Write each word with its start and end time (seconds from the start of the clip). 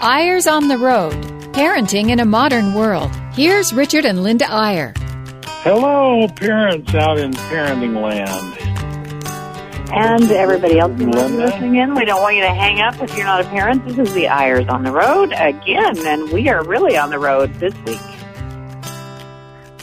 Eyres 0.00 0.46
on 0.46 0.68
the 0.68 0.78
Road 0.78 1.12
Parenting 1.52 2.10
in 2.10 2.20
a 2.20 2.24
Modern 2.24 2.72
World. 2.72 3.10
Here's 3.32 3.72
Richard 3.72 4.04
and 4.04 4.22
Linda 4.22 4.46
Eyre. 4.48 4.94
Hello, 5.64 6.28
parents 6.36 6.94
out 6.94 7.18
in 7.18 7.32
parenting 7.32 8.00
land. 8.00 8.56
And 9.90 10.30
everybody 10.30 10.78
else 10.78 10.92
who's 10.92 11.12
Linda? 11.12 11.46
listening 11.46 11.76
in, 11.76 11.96
we 11.96 12.04
don't 12.04 12.22
want 12.22 12.36
you 12.36 12.42
to 12.42 12.54
hang 12.54 12.80
up 12.80 13.02
if 13.02 13.16
you're 13.16 13.26
not 13.26 13.40
a 13.40 13.48
parent. 13.48 13.84
This 13.86 13.98
is 13.98 14.14
the 14.14 14.28
Eyres 14.28 14.68
on 14.68 14.84
the 14.84 14.92
Road 14.92 15.32
again, 15.32 15.98
and 16.06 16.30
we 16.30 16.48
are 16.48 16.64
really 16.64 16.96
on 16.96 17.10
the 17.10 17.18
road 17.18 17.52
this 17.54 17.74
week. 17.84 17.98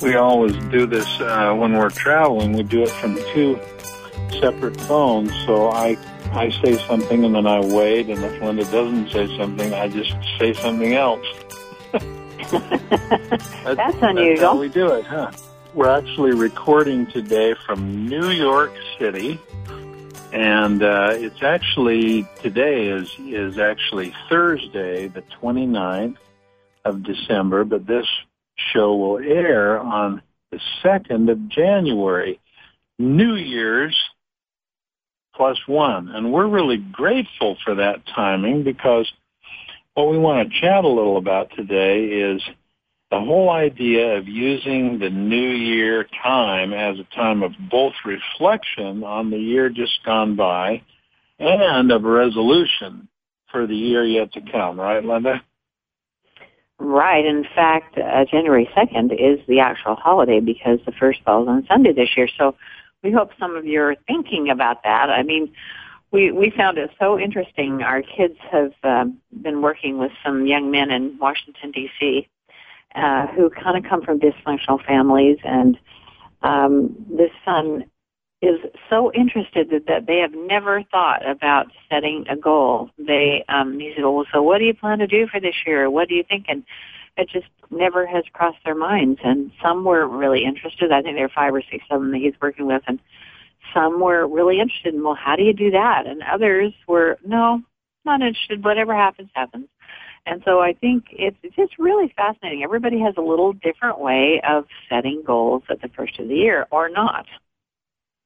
We 0.02 0.16
always 0.16 0.56
do 0.72 0.86
this 0.86 1.20
uh, 1.20 1.54
when 1.56 1.74
we're 1.74 1.90
traveling. 1.90 2.54
We 2.54 2.64
do 2.64 2.84
it 2.84 2.90
from 2.90 3.16
two 3.34 3.60
separate 4.40 4.80
phones. 4.82 5.34
So 5.46 5.72
I 5.72 5.98
I 6.34 6.50
say 6.64 6.78
something 6.88 7.24
and 7.24 7.36
then 7.36 7.48
I 7.48 7.60
wait, 7.60 8.10
and 8.10 8.24
if 8.24 8.42
Linda 8.42 8.64
doesn't 8.66 9.10
say 9.12 9.36
something, 9.38 9.74
I 9.74 9.88
just 9.88 10.14
say 10.38 10.54
something 10.54 10.94
else. 10.94 11.26
That's, 11.92 12.62
That's 13.64 13.96
how 13.98 14.10
unusual. 14.10 14.58
we 14.60 14.70
do 14.70 14.88
it, 14.94 15.06
huh? 15.06 15.32
We're 15.74 15.90
actually 15.90 16.34
recording 16.34 17.08
today 17.08 17.56
from 17.66 18.08
New 18.08 18.30
York 18.30 18.74
City, 19.00 19.40
and 20.34 20.84
uh, 20.84 21.10
it's 21.14 21.42
actually 21.42 22.28
today 22.42 22.88
is 22.88 23.10
is 23.20 23.58
actually 23.58 24.14
Thursday, 24.30 25.08
the 25.08 25.22
29th 25.42 26.18
of 26.84 27.04
December, 27.04 27.64
but 27.64 27.86
this 27.88 28.08
show 28.56 28.96
will 28.96 29.18
air 29.20 29.80
on 29.80 30.22
the 30.52 30.60
2nd 30.84 31.30
of 31.32 31.50
January, 31.50 32.40
New 33.00 33.36
Year's 33.36 33.98
plus 35.36 35.58
one. 35.68 36.10
And 36.10 36.32
we're 36.32 36.48
really 36.48 36.78
grateful 36.78 37.58
for 37.64 37.76
that 37.76 38.06
timing 38.14 38.64
because 38.64 39.12
what 39.94 40.10
we 40.10 40.18
want 40.18 40.50
to 40.50 40.62
chat 40.62 40.84
a 40.84 40.88
little 40.88 41.18
about 41.18 41.52
today 41.56 42.06
is 42.06 42.42
the 43.12 43.20
whole 43.20 43.50
idea 43.50 44.18
of 44.18 44.28
using 44.28 45.00
the 45.00 45.10
new 45.10 45.50
year 45.50 46.08
time 46.24 46.74
as 46.74 46.98
a 47.00 47.16
time 47.16 47.44
of 47.44 47.52
both 47.70 47.94
reflection 48.06 49.04
on 49.04 49.30
the 49.30 49.38
year 49.38 49.70
just 49.70 50.00
gone 50.06 50.36
by 50.36 50.82
and 51.40 51.92
of 51.92 52.04
resolution 52.04 53.08
for 53.52 53.68
the 53.68 53.76
year 53.76 54.04
yet 54.04 54.34
to 54.34 54.42
come, 54.52 54.80
right, 54.80 55.04
Linda? 55.04 55.42
Right. 56.78 57.26
In 57.26 57.46
fact, 57.56 57.98
uh, 57.98 58.26
January 58.30 58.70
2nd 58.76 59.14
is 59.14 59.40
the 59.48 59.60
actual 59.60 59.96
holiday 59.96 60.42
because 60.42 60.80
the 60.86 60.92
first 60.92 61.20
falls 61.24 61.48
on 61.48 61.66
Sunday 61.68 61.94
this 61.94 62.10
year. 62.18 62.28
So 62.38 62.56
we 63.06 63.12
hope 63.12 63.30
some 63.40 63.56
of 63.56 63.66
you 63.66 63.82
are 63.82 63.96
thinking 64.08 64.50
about 64.50 64.82
that. 64.84 65.12
I 65.12 65.22
mean, 65.22 65.54
we, 66.12 66.32
we 66.32 66.50
found 66.50 66.80
it 66.80 66.90
so 67.00 67.20
interesting. 67.20 67.84
Our 67.84 68.02
kids 68.02 68.38
have 68.52 68.74
um, 68.84 69.20
been 69.44 69.62
working 69.62 70.00
with 70.00 70.12
some 70.26 70.48
young 70.48 70.72
men 70.72 70.90
in 70.90 71.18
Washington, 71.20 71.72
D.C., 71.72 72.28
uh, 72.96 73.28
who 73.28 73.52
kind 73.52 73.78
of 73.78 73.88
come 73.88 74.02
from 74.02 74.20
dysfunctional 74.20 74.84
families. 74.84 75.38
And 75.44 75.78
um, 76.42 76.96
this 77.08 77.32
son 77.44 77.86
is 78.42 78.60
so 78.90 79.12
interested 79.14 79.70
that, 79.70 79.86
that 79.88 80.08
they 80.08 80.18
have 80.18 80.34
never 80.34 80.82
thought 80.84 81.28
about 81.28 81.68
setting 81.90 82.26
a 82.28 82.36
goal. 82.36 82.90
They 82.98 83.46
um 83.50 83.80
he 83.80 83.94
said, 83.96 84.04
Well 84.04 84.26
so 84.32 84.42
what 84.42 84.60
do 84.60 84.66
you 84.66 84.74
plan 84.74 85.00
to 85.00 85.08
do 85.08 85.26
for 85.28 85.40
this 85.40 85.56
year? 85.66 85.90
What 85.90 86.10
do 86.10 86.16
you 86.16 86.24
think? 86.28 86.46
And 86.48 86.64
it 87.18 87.30
just 87.30 87.48
never 87.72 88.06
has 88.06 88.24
crossed 88.34 88.58
their 88.66 88.76
minds 88.76 89.20
and 89.24 89.52
some 89.64 89.84
were 89.84 90.08
really 90.08 90.44
interested. 90.44 90.92
I 90.92 91.02
think 91.02 91.16
there 91.16 91.26
are 91.26 91.30
five 91.30 91.54
or 91.54 91.64
six 91.72 91.84
of 91.90 92.02
them 92.02 92.12
that 92.12 92.20
he's 92.20 92.34
working 92.42 92.68
with 92.68 92.84
and 92.88 93.00
some 93.74 94.00
were 94.00 94.28
really 94.28 94.60
interested 94.60 94.94
in, 94.94 95.04
well, 95.04 95.16
how 95.16 95.36
do 95.36 95.44
you 95.44 95.54
do 95.54 95.72
that? 95.72 96.06
And 96.06 96.22
others 96.24 96.74
were, 96.88 97.18
no, 97.26 97.62
not 98.06 98.22
interested. 98.22 98.64
Whatever 98.64 98.96
happens, 98.96 99.30
happens. 99.34 99.68
And 100.26 100.42
so 100.44 100.60
I 100.60 100.74
think 100.74 101.06
it's 101.12 101.38
it's 101.44 101.56
just 101.56 101.78
really 101.78 102.12
fascinating. 102.16 102.64
Everybody 102.64 103.00
has 103.00 103.14
a 103.18 103.22
little 103.22 103.54
different 103.54 104.00
way 104.00 104.42
of 104.48 104.66
setting 104.90 105.22
goals 105.26 105.64
at 105.70 105.82
the 105.82 105.90
first 105.90 106.20
of 106.20 106.28
the 106.28 106.36
year 106.36 106.66
or 106.72 106.90
not. 106.90 107.28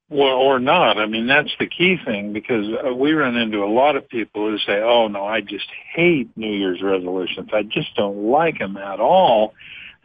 Well, 0.09 0.37
or 0.37 0.59
not. 0.59 0.97
I 0.97 1.05
mean, 1.05 1.27
that's 1.27 1.51
the 1.59 1.67
key 1.67 1.97
thing 2.03 2.33
because 2.33 2.65
uh, 2.83 2.93
we 2.93 3.11
run 3.13 3.35
into 3.35 3.59
a 3.59 3.71
lot 3.71 3.95
of 3.95 4.09
people 4.09 4.49
who 4.49 4.57
say, 4.59 4.81
"Oh 4.81 5.07
no, 5.07 5.23
I 5.23 5.41
just 5.41 5.67
hate 5.93 6.35
New 6.35 6.51
Year's 6.51 6.81
resolutions. 6.81 7.49
I 7.53 7.61
just 7.63 7.95
don't 7.95 8.29
like 8.29 8.57
them 8.57 8.75
at 8.77 8.99
all." 8.99 9.53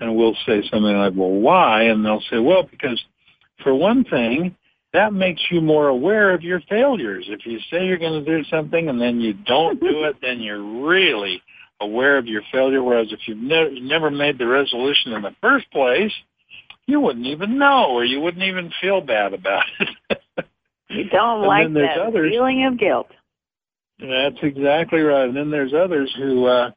And 0.00 0.14
we'll 0.14 0.36
say 0.46 0.62
something 0.70 0.96
like, 0.96 1.14
"Well, 1.16 1.30
why?" 1.30 1.84
And 1.84 2.04
they'll 2.04 2.22
say, 2.30 2.38
"Well, 2.38 2.64
because 2.64 3.02
for 3.62 3.74
one 3.74 4.04
thing, 4.04 4.54
that 4.92 5.12
makes 5.12 5.42
you 5.50 5.60
more 5.60 5.88
aware 5.88 6.34
of 6.34 6.42
your 6.42 6.60
failures. 6.68 7.24
If 7.28 7.46
you 7.46 7.58
say 7.70 7.86
you're 7.86 7.98
going 7.98 8.24
to 8.24 8.38
do 8.38 8.44
something 8.50 8.88
and 8.88 9.00
then 9.00 9.20
you 9.20 9.32
don't 9.32 9.80
do 9.80 10.04
it, 10.04 10.16
then 10.22 10.40
you're 10.40 10.62
really 10.62 11.42
aware 11.80 12.18
of 12.18 12.26
your 12.26 12.42
failure. 12.52 12.82
Whereas 12.82 13.08
if 13.10 13.20
you've 13.26 13.38
never, 13.38 13.70
never 13.80 14.10
made 14.10 14.38
the 14.38 14.46
resolution 14.46 15.12
in 15.12 15.22
the 15.22 15.34
first 15.40 15.70
place, 15.72 16.12
you 16.86 17.00
wouldn't 17.00 17.26
even 17.26 17.58
know 17.58 17.86
or 17.90 18.04
you 18.04 18.20
wouldn't 18.20 18.44
even 18.44 18.70
feel 18.80 19.00
bad 19.00 19.34
about 19.34 19.64
it. 19.80 20.18
You 20.90 21.04
don't 21.10 21.38
And 21.40 21.46
like 21.46 21.72
that 21.74 21.98
others- 21.98 22.30
feeling 22.30 22.64
of 22.66 22.78
guilt. 22.78 23.08
That's 23.98 24.36
exactly 24.42 25.00
right. 25.00 25.24
And 25.28 25.36
then 25.36 25.50
there's 25.50 25.72
others 25.74 26.12
who 26.16 26.46
uh 26.46 26.70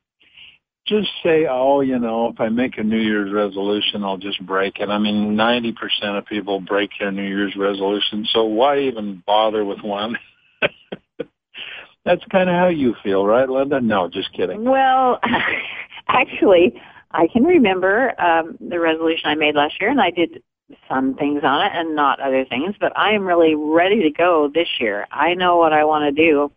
just 0.88 1.10
say, 1.22 1.46
"Oh, 1.50 1.82
you 1.82 2.00
know, 2.00 2.30
if 2.30 2.40
I 2.40 2.48
make 2.48 2.78
a 2.78 2.84
New 2.84 3.00
Year's 3.00 3.34
resolution, 3.34 4.04
I'll 4.06 4.18
just 4.18 4.40
break 4.46 4.80
it." 4.80 4.88
I 4.90 4.98
mean, 4.98 5.36
90% 5.36 6.18
of 6.18 6.26
people 6.26 6.62
break 6.62 6.92
their 6.98 7.12
New 7.12 7.24
Year's 7.28 7.56
resolution, 7.58 8.26
so 8.32 8.46
why 8.46 8.80
even 8.80 9.22
bother 9.28 9.66
with 9.66 9.82
one? 9.82 10.18
That's 12.06 12.24
kind 12.32 12.50
of 12.50 12.56
how 12.56 12.70
you 12.70 12.96
feel, 13.04 13.26
right, 13.26 13.50
Linda? 13.50 13.82
No, 13.82 14.08
just 14.08 14.32
kidding. 14.32 14.64
Well, 14.64 15.20
actually, 16.08 16.74
I 17.12 17.28
can 17.28 17.44
remember 17.44 18.20
um, 18.20 18.58
the 18.60 18.80
resolution 18.80 19.26
I 19.26 19.36
made 19.36 19.56
last 19.56 19.80
year, 19.80 19.90
and 19.90 20.02
I 20.02 20.12
did 20.12 20.44
some 20.90 21.16
things 21.16 21.42
on 21.44 21.66
it 21.66 21.72
and 21.74 21.96
not 21.96 22.20
other 22.20 22.46
things. 22.46 22.76
But 22.80 22.98
I 22.98 23.14
am 23.14 23.26
really 23.26 23.56
ready 23.56 24.04
to 24.04 24.12
go 24.12 24.50
this 24.54 24.68
year. 24.80 25.08
I 25.12 25.34
know 25.34 25.58
what 25.58 25.74
I 25.74 25.86
want 25.86 26.04
to 26.16 26.24
do, 26.24 26.52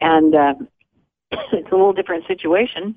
and 0.00 0.34
uh, 0.34 0.54
it's 1.30 1.68
a 1.68 1.74
little 1.74 1.92
different 1.92 2.26
situation 2.26 2.96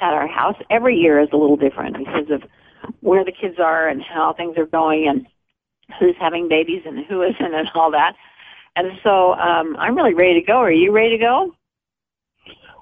at 0.00 0.12
our 0.12 0.28
house. 0.28 0.56
Every 0.70 0.96
year 0.96 1.20
is 1.20 1.28
a 1.32 1.36
little 1.36 1.56
different 1.56 1.96
because 1.96 2.30
of 2.30 2.42
where 3.00 3.24
the 3.24 3.32
kids 3.32 3.56
are 3.58 3.88
and 3.88 4.02
how 4.02 4.34
things 4.34 4.56
are 4.58 4.66
going, 4.66 5.08
and 5.08 5.26
who's 5.98 6.16
having 6.20 6.48
babies 6.48 6.82
and 6.84 7.04
who 7.06 7.22
isn't, 7.22 7.54
and 7.54 7.68
all 7.74 7.90
that. 7.92 8.14
And 8.76 8.92
so 9.02 9.32
um, 9.34 9.76
I'm 9.78 9.96
really 9.96 10.14
ready 10.14 10.40
to 10.40 10.46
go. 10.46 10.58
Are 10.58 10.70
you 10.70 10.92
ready 10.92 11.16
to 11.16 11.18
go? 11.18 11.54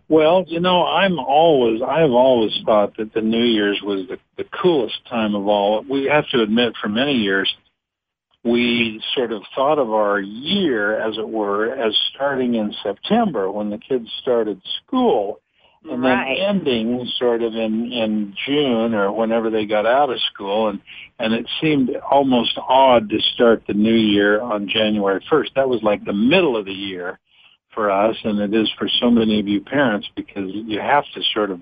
Well, 0.09 0.45
you 0.47 0.61
know, 0.61 0.87
I'm 0.87 1.19
always, 1.19 1.83
I've 1.83 2.13
always 2.13 2.53
thought 2.65 2.97
that 2.97 3.13
the 3.13 3.23
New 3.23 3.45
Year's 3.45 3.81
was 3.83 4.07
the, 4.09 4.19
the 4.37 4.49
coolest 4.63 5.05
time 5.09 5.35
of 5.35 5.49
all. 5.49 5.85
We 5.89 6.05
have 6.05 6.29
to 6.29 6.43
admit 6.43 6.75
for 6.81 6.89
many 6.89 7.15
years, 7.15 7.53
we 8.45 9.03
sort 9.15 9.33
of 9.33 9.43
thought 9.55 9.81
of 9.81 9.91
our 9.91 10.21
year, 10.21 11.01
as 11.01 11.19
it 11.19 11.29
were, 11.29 11.73
as 11.73 11.93
starting 12.15 12.55
in 12.55 12.73
September 12.85 13.51
when 13.51 13.71
the 13.71 13.79
kids 13.79 14.09
started 14.23 14.63
school 14.85 15.41
and 15.91 16.03
right. 16.03 16.37
then 16.39 16.57
ending 16.57 17.11
sort 17.19 17.43
of 17.43 17.55
in, 17.55 17.93
in 17.93 18.35
June 18.47 18.95
or 18.95 19.11
whenever 19.13 19.51
they 19.51 19.67
got 19.67 19.87
out 19.87 20.11
of 20.11 20.21
school. 20.33 20.69
And, 20.69 20.81
and 21.19 21.35
it 21.35 21.47
seemed 21.61 21.91
almost 21.97 22.57
odd 22.69 23.09
to 23.11 23.19
start 23.35 23.65
the 23.67 23.75
new 23.75 23.95
year 23.95 24.41
on 24.41 24.69
January 24.69 25.25
1st. 25.31 25.55
That 25.57 25.69
was 25.69 25.83
like 25.83 26.05
the 26.05 26.13
middle 26.13 26.57
of 26.57 26.65
the 26.65 26.73
year 26.73 27.19
for 27.77 27.91
us, 27.91 28.17
and 28.25 28.41
it 28.41 28.59
is 28.59 28.69
for 28.79 28.89
so 29.01 29.11
many 29.11 29.39
of 29.39 29.47
you 29.47 29.61
parents 29.61 30.09
because 30.17 30.51
you 30.53 30.81
have 30.81 31.05
to 31.15 31.21
sort 31.35 31.51
of 31.53 31.61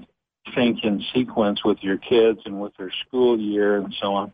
think 0.54 0.84
in 0.84 1.04
sequence 1.12 1.62
with 1.64 1.78
your 1.82 1.98
kids 1.98 2.38
and 2.44 2.58
with 2.60 2.72
their 2.78 2.92
school 3.06 3.38
year 3.38 3.76
and 3.76 3.94
so 4.00 4.14
on. 4.14 4.32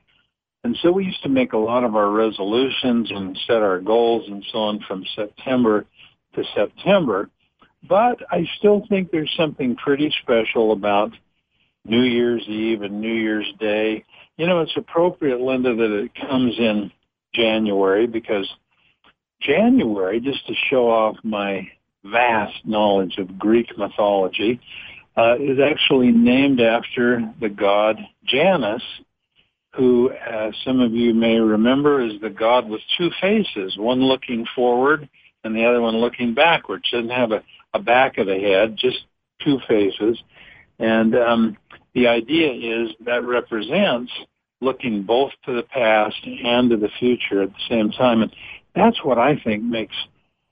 And 0.62 0.76
so 0.82 0.92
we 0.92 1.06
used 1.06 1.22
to 1.22 1.30
make 1.30 1.54
a 1.54 1.58
lot 1.58 1.84
of 1.84 1.96
our 1.96 2.10
resolutions 2.10 3.10
and 3.10 3.36
set 3.46 3.62
our 3.62 3.80
goals 3.80 4.28
and 4.28 4.44
so 4.52 4.58
on 4.58 4.80
from 4.86 5.04
September 5.16 5.86
to 6.34 6.44
September. 6.54 7.30
But 7.88 8.18
I 8.30 8.47
still 8.58 8.84
think 8.91 9.10
there's 9.10 9.32
something 9.38 9.74
pretty 9.76 10.14
special 10.22 10.72
about 10.72 11.12
New 11.86 12.03
Year's 12.03 12.47
Eve 12.47 12.82
and 12.82 13.00
New 13.00 13.15
Year's 13.15 13.50
Day. 13.59 14.04
You 14.36 14.47
know, 14.47 14.60
it's 14.60 14.77
appropriate, 14.77 15.41
Linda, 15.41 15.74
that 15.74 16.04
it 16.04 16.10
comes 16.28 16.59
in 16.59 16.92
January 17.34 18.06
because 18.06 18.47
January, 19.41 20.21
just 20.21 20.47
to 20.47 20.54
show 20.69 20.91
off 20.91 21.16
my 21.22 21.69
vast 22.04 22.54
knowledge 22.65 23.19
of 23.19 23.39
Greek 23.39 23.66
mythology, 23.77 24.60
uh, 25.16 25.37
is 25.37 25.59
actually 25.59 26.13
named 26.13 26.60
after 26.60 27.22
the 27.41 27.48
god 27.48 27.98
Janus, 28.25 28.83
who, 29.75 30.10
as 30.10 30.54
some 30.65 30.81
of 30.81 30.92
you 30.92 31.15
may 31.15 31.39
remember, 31.39 32.03
is 32.03 32.21
the 32.21 32.31
god 32.31 32.69
with 32.69 32.81
two 32.98 33.10
faces, 33.21 33.77
one 33.77 34.03
looking 34.03 34.47
forward 34.54 35.09
and 35.45 35.54
the 35.54 35.65
other 35.65 35.81
one 35.81 35.97
looking 35.97 36.34
backwards. 36.34 36.84
Doesn't 36.91 37.10
have 37.10 37.33
a, 37.33 37.42
a 37.75 37.78
back 37.78 38.19
of 38.19 38.27
the 38.27 38.39
head, 38.39 38.77
just 38.77 38.98
two 39.42 39.59
faces. 39.69 40.19
And 40.78 41.15
um, 41.15 41.57
the 41.95 42.07
idea 42.07 42.53
is 42.53 42.91
that 43.04 43.25
represents 43.25 44.13
looking 44.60 45.03
both 45.03 45.33
to 45.47 45.54
the 45.54 45.63
past 45.63 46.16
and 46.25 46.71
to 46.71 46.77
the 46.77 46.91
future 46.98 47.42
at 47.42 47.51
the 47.51 47.69
same 47.69 47.91
time. 47.91 48.22
And 48.22 48.34
that's 48.74 49.02
what 49.04 49.18
I 49.18 49.40
think 49.42 49.62
makes 49.62 49.94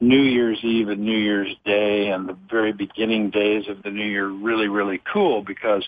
New 0.00 0.22
Year's 0.22 0.58
Eve 0.62 0.88
and 0.88 1.00
New 1.00 1.18
Year's 1.18 1.54
Day 1.64 2.10
and 2.10 2.28
the 2.28 2.36
very 2.50 2.72
beginning 2.72 3.30
days 3.30 3.64
of 3.68 3.82
the 3.82 3.90
new 3.90 4.06
year 4.06 4.28
really, 4.28 4.68
really 4.68 5.00
cool 5.12 5.42
because, 5.42 5.86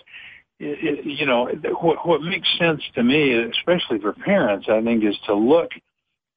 it, 0.59 0.99
it, 0.99 1.07
you 1.07 1.27
know, 1.27 1.49
what, 1.81 2.07
what 2.07 2.23
makes 2.23 2.49
sense 2.59 2.83
to 2.95 3.03
me, 3.03 3.33
especially 3.33 3.99
for 4.01 4.13
parents, 4.13 4.67
I 4.69 4.83
think, 4.83 5.05
is 5.05 5.17
to 5.27 5.35
look 5.35 5.71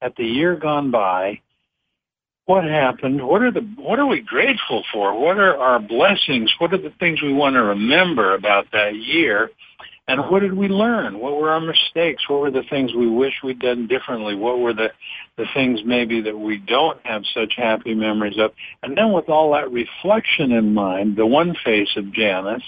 at 0.01 0.15
the 0.15 0.25
year 0.25 0.55
gone 0.55 0.91
by. 0.91 1.41
What 2.45 2.65
happened? 2.65 3.25
What 3.25 3.41
are 3.41 3.51
the 3.51 3.61
what 3.77 3.99
are 3.99 4.05
we 4.05 4.19
grateful 4.19 4.83
for? 4.91 5.17
What 5.17 5.37
are 5.37 5.57
our 5.57 5.79
blessings? 5.79 6.51
What 6.59 6.73
are 6.73 6.77
the 6.77 6.93
things 6.99 7.21
we 7.21 7.31
want 7.31 7.55
to 7.55 7.63
remember 7.63 8.35
about 8.35 8.65
that 8.73 8.95
year? 8.95 9.49
And 10.07 10.29
what 10.29 10.41
did 10.41 10.53
we 10.53 10.67
learn? 10.67 11.19
What 11.19 11.37
were 11.37 11.49
our 11.49 11.61
mistakes? 11.61 12.27
What 12.27 12.41
were 12.41 12.51
the 12.51 12.63
things 12.69 12.93
we 12.93 13.09
wish 13.09 13.35
we'd 13.41 13.59
done 13.59 13.87
differently? 13.87 14.35
What 14.35 14.59
were 14.59 14.73
the, 14.73 14.89
the 15.37 15.45
things 15.53 15.79
maybe 15.85 16.19
that 16.21 16.37
we 16.37 16.57
don't 16.57 16.99
have 17.05 17.23
such 17.33 17.53
happy 17.55 17.95
memories 17.95 18.37
of? 18.37 18.51
And 18.81 18.97
then 18.97 19.13
with 19.13 19.29
all 19.29 19.53
that 19.53 19.71
reflection 19.71 20.51
in 20.51 20.73
mind, 20.73 21.15
the 21.15 21.25
one 21.25 21.55
face 21.63 21.95
of 21.95 22.11
Janus, 22.11 22.63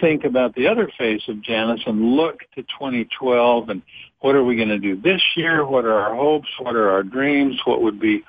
think 0.00 0.24
about 0.24 0.54
the 0.56 0.66
other 0.66 0.90
face 0.98 1.22
of 1.28 1.42
Janus 1.42 1.80
and 1.86 2.16
look 2.16 2.40
to 2.56 2.62
2012 2.62 3.68
and 3.68 3.82
what 4.20 4.34
are 4.34 4.44
we 4.44 4.56
going 4.56 4.68
to 4.68 4.80
do 4.80 5.00
this 5.00 5.22
year? 5.36 5.64
What 5.64 5.84
are 5.84 5.94
our 5.94 6.16
hopes? 6.16 6.48
What 6.58 6.74
are 6.74 6.90
our 6.90 7.04
dreams? 7.04 7.60
What 7.64 7.82
would 7.82 8.00
be 8.00 8.24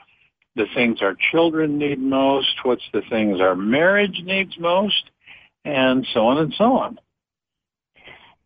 the 0.56 0.66
things 0.76 1.02
our 1.02 1.16
children 1.32 1.80
need 1.80 2.00
most? 2.00 2.54
What's 2.62 2.88
the 2.94 3.02
things 3.10 3.42
our 3.42 3.56
marriage 3.56 4.22
needs 4.24 4.56
most? 4.60 5.10
And 5.66 6.06
so 6.14 6.28
on 6.28 6.38
and 6.38 6.54
so 6.56 6.78
on. 6.78 7.00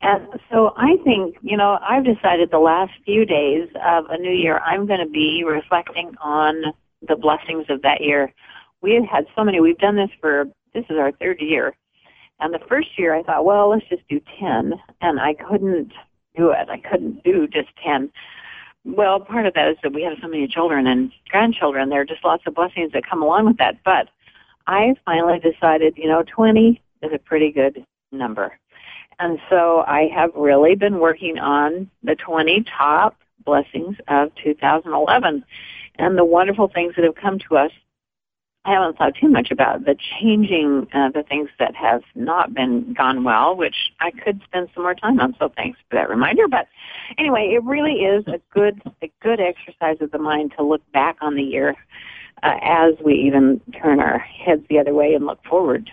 And 0.04 0.28
so 0.52 0.74
I 0.76 0.98
think, 1.06 1.38
you 1.42 1.56
know, 1.56 1.80
I've 1.82 2.04
decided 2.04 2.52
the 2.52 2.60
last 2.60 2.92
few 3.06 3.26
days 3.26 3.70
of 3.86 4.06
a 4.10 4.18
new 4.18 4.32
year, 4.32 4.60
I'm 4.60 4.86
going 4.86 5.00
to 5.00 5.10
be 5.10 5.46
reflecting 5.48 6.14
on 6.22 6.74
the 7.08 7.16
blessings 7.16 7.68
of 7.70 7.82
that 7.84 8.02
year. 8.02 8.34
We 8.82 8.96
have 8.96 9.06
had 9.06 9.26
so 9.34 9.46
many. 9.46 9.62
We've 9.62 9.78
done 9.78 9.96
this 9.96 10.10
for, 10.20 10.46
this 10.74 10.84
is 10.90 10.98
our 10.98 11.14
third 11.14 11.40
year. 11.40 11.74
And 12.42 12.54
the 12.54 12.60
first 12.68 12.90
year 13.00 13.16
I 13.16 13.24
thought, 13.24 13.46
well, 13.46 13.70
let's 13.70 13.88
just 13.88 14.06
do 14.10 14.20
10. 14.42 14.74
And 15.00 15.22
I 15.22 15.36
couldn't 15.36 15.94
do 16.36 16.50
it. 16.50 16.68
I 16.70 16.80
couldn't 16.80 17.24
do 17.24 17.48
just 17.48 17.70
10. 17.82 18.12
Well, 18.84 19.22
part 19.22 19.46
of 19.46 19.54
that 19.54 19.70
is 19.70 19.78
that 19.84 19.94
we 19.94 20.04
have 20.04 20.18
so 20.22 20.28
many 20.28 20.50
children 20.50 20.86
and 20.86 21.14
grandchildren. 21.30 21.88
There 21.88 22.02
are 22.02 22.06
just 22.06 22.26
lots 22.26 22.44
of 22.46 22.56
blessings 22.56 22.92
that 22.92 23.10
come 23.10 23.24
along 23.24 23.46
with 23.46 23.58
that. 23.60 23.82
But 23.86 24.10
I 24.68 24.96
finally 25.06 25.40
decided, 25.40 25.94
you 25.96 26.10
know, 26.10 26.24
20 26.24 26.82
is 27.04 27.12
a 27.14 27.20
pretty 27.20 27.54
good 27.54 27.86
number. 28.12 28.60
And 29.20 29.40
so 29.50 29.84
I 29.88 30.10
have 30.14 30.32
really 30.36 30.76
been 30.76 31.00
working 31.00 31.40
on 31.40 31.90
the 32.04 32.16
20 32.16 32.66
top 32.78 33.18
blessings 33.46 33.98
of 34.08 34.32
2011 34.44 35.44
and 35.96 36.18
the 36.18 36.26
wonderful 36.26 36.68
things 36.68 36.96
that 36.96 37.06
have 37.06 37.16
come 37.16 37.40
to 37.50 37.58
us. 37.58 37.72
I 38.66 38.72
haven't 38.72 38.98
thought 38.98 39.16
too 39.20 39.28
much 39.28 39.52
about 39.52 39.84
the 39.84 39.98
changing 40.20 40.88
uh, 40.94 41.10
the 41.10 41.24
things 41.24 41.50
that 41.60 41.76
have 41.76 42.02
not 42.16 42.54
been 42.54 42.94
gone 42.94 43.26
well, 43.26 43.58
which 43.58 43.76
I 44.00 44.12
could 44.12 44.42
spend 44.46 44.70
some 44.74 44.84
more 44.84 44.96
time 44.96 45.20
on. 45.20 45.36
So 45.38 45.52
thanks 45.54 45.78
for 45.90 45.98
that 45.98 46.10
reminder. 46.10 46.48
But 46.48 46.68
anyway, 47.18 47.52
it 47.54 47.64
really 47.66 48.04
is 48.04 48.26
a 48.28 48.40
good 48.54 48.82
a 49.02 49.12
good 49.22 49.42
exercise 49.42 49.98
of 50.00 50.12
the 50.12 50.18
mind 50.18 50.54
to 50.58 50.64
look 50.64 50.82
back 50.94 51.18
on 51.20 51.36
the 51.36 51.44
year 51.44 51.76
uh, 52.42 52.56
as 52.62 52.94
we 53.04 53.16
even 53.16 53.60
turn 53.82 54.00
our 54.00 54.18
heads 54.20 54.64
the 54.70 54.80
other 54.80 54.94
way 54.94 55.14
and 55.14 55.26
look 55.26 55.44
forward 55.44 55.92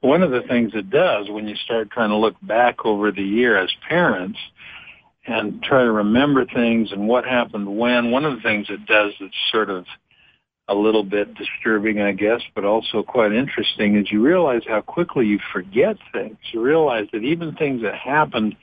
one 0.00 0.22
of 0.22 0.30
the 0.30 0.42
things 0.42 0.72
it 0.74 0.90
does 0.90 1.28
when 1.28 1.48
you 1.48 1.56
start 1.56 1.90
trying 1.90 2.10
to 2.10 2.16
look 2.16 2.36
back 2.42 2.84
over 2.84 3.10
the 3.10 3.22
year 3.22 3.56
as 3.58 3.70
parents 3.88 4.38
and 5.26 5.62
try 5.62 5.82
to 5.82 5.92
remember 5.92 6.46
things 6.46 6.90
and 6.92 7.06
what 7.06 7.24
happened 7.24 7.76
when, 7.76 8.10
one 8.10 8.24
of 8.24 8.36
the 8.36 8.42
things 8.42 8.66
it 8.70 8.86
does 8.86 9.12
that's 9.20 9.34
sort 9.52 9.70
of 9.70 9.84
a 10.68 10.74
little 10.74 11.02
bit 11.02 11.34
disturbing, 11.34 12.00
I 12.00 12.12
guess, 12.12 12.42
but 12.54 12.64
also 12.64 13.02
quite 13.02 13.32
interesting 13.32 13.96
is 13.96 14.12
you 14.12 14.22
realize 14.22 14.62
how 14.68 14.82
quickly 14.82 15.26
you 15.26 15.38
forget 15.52 15.96
things. 16.12 16.36
You 16.52 16.60
realize 16.60 17.06
that 17.12 17.24
even 17.24 17.54
things 17.54 17.82
that 17.82 17.94
happened 17.94 18.54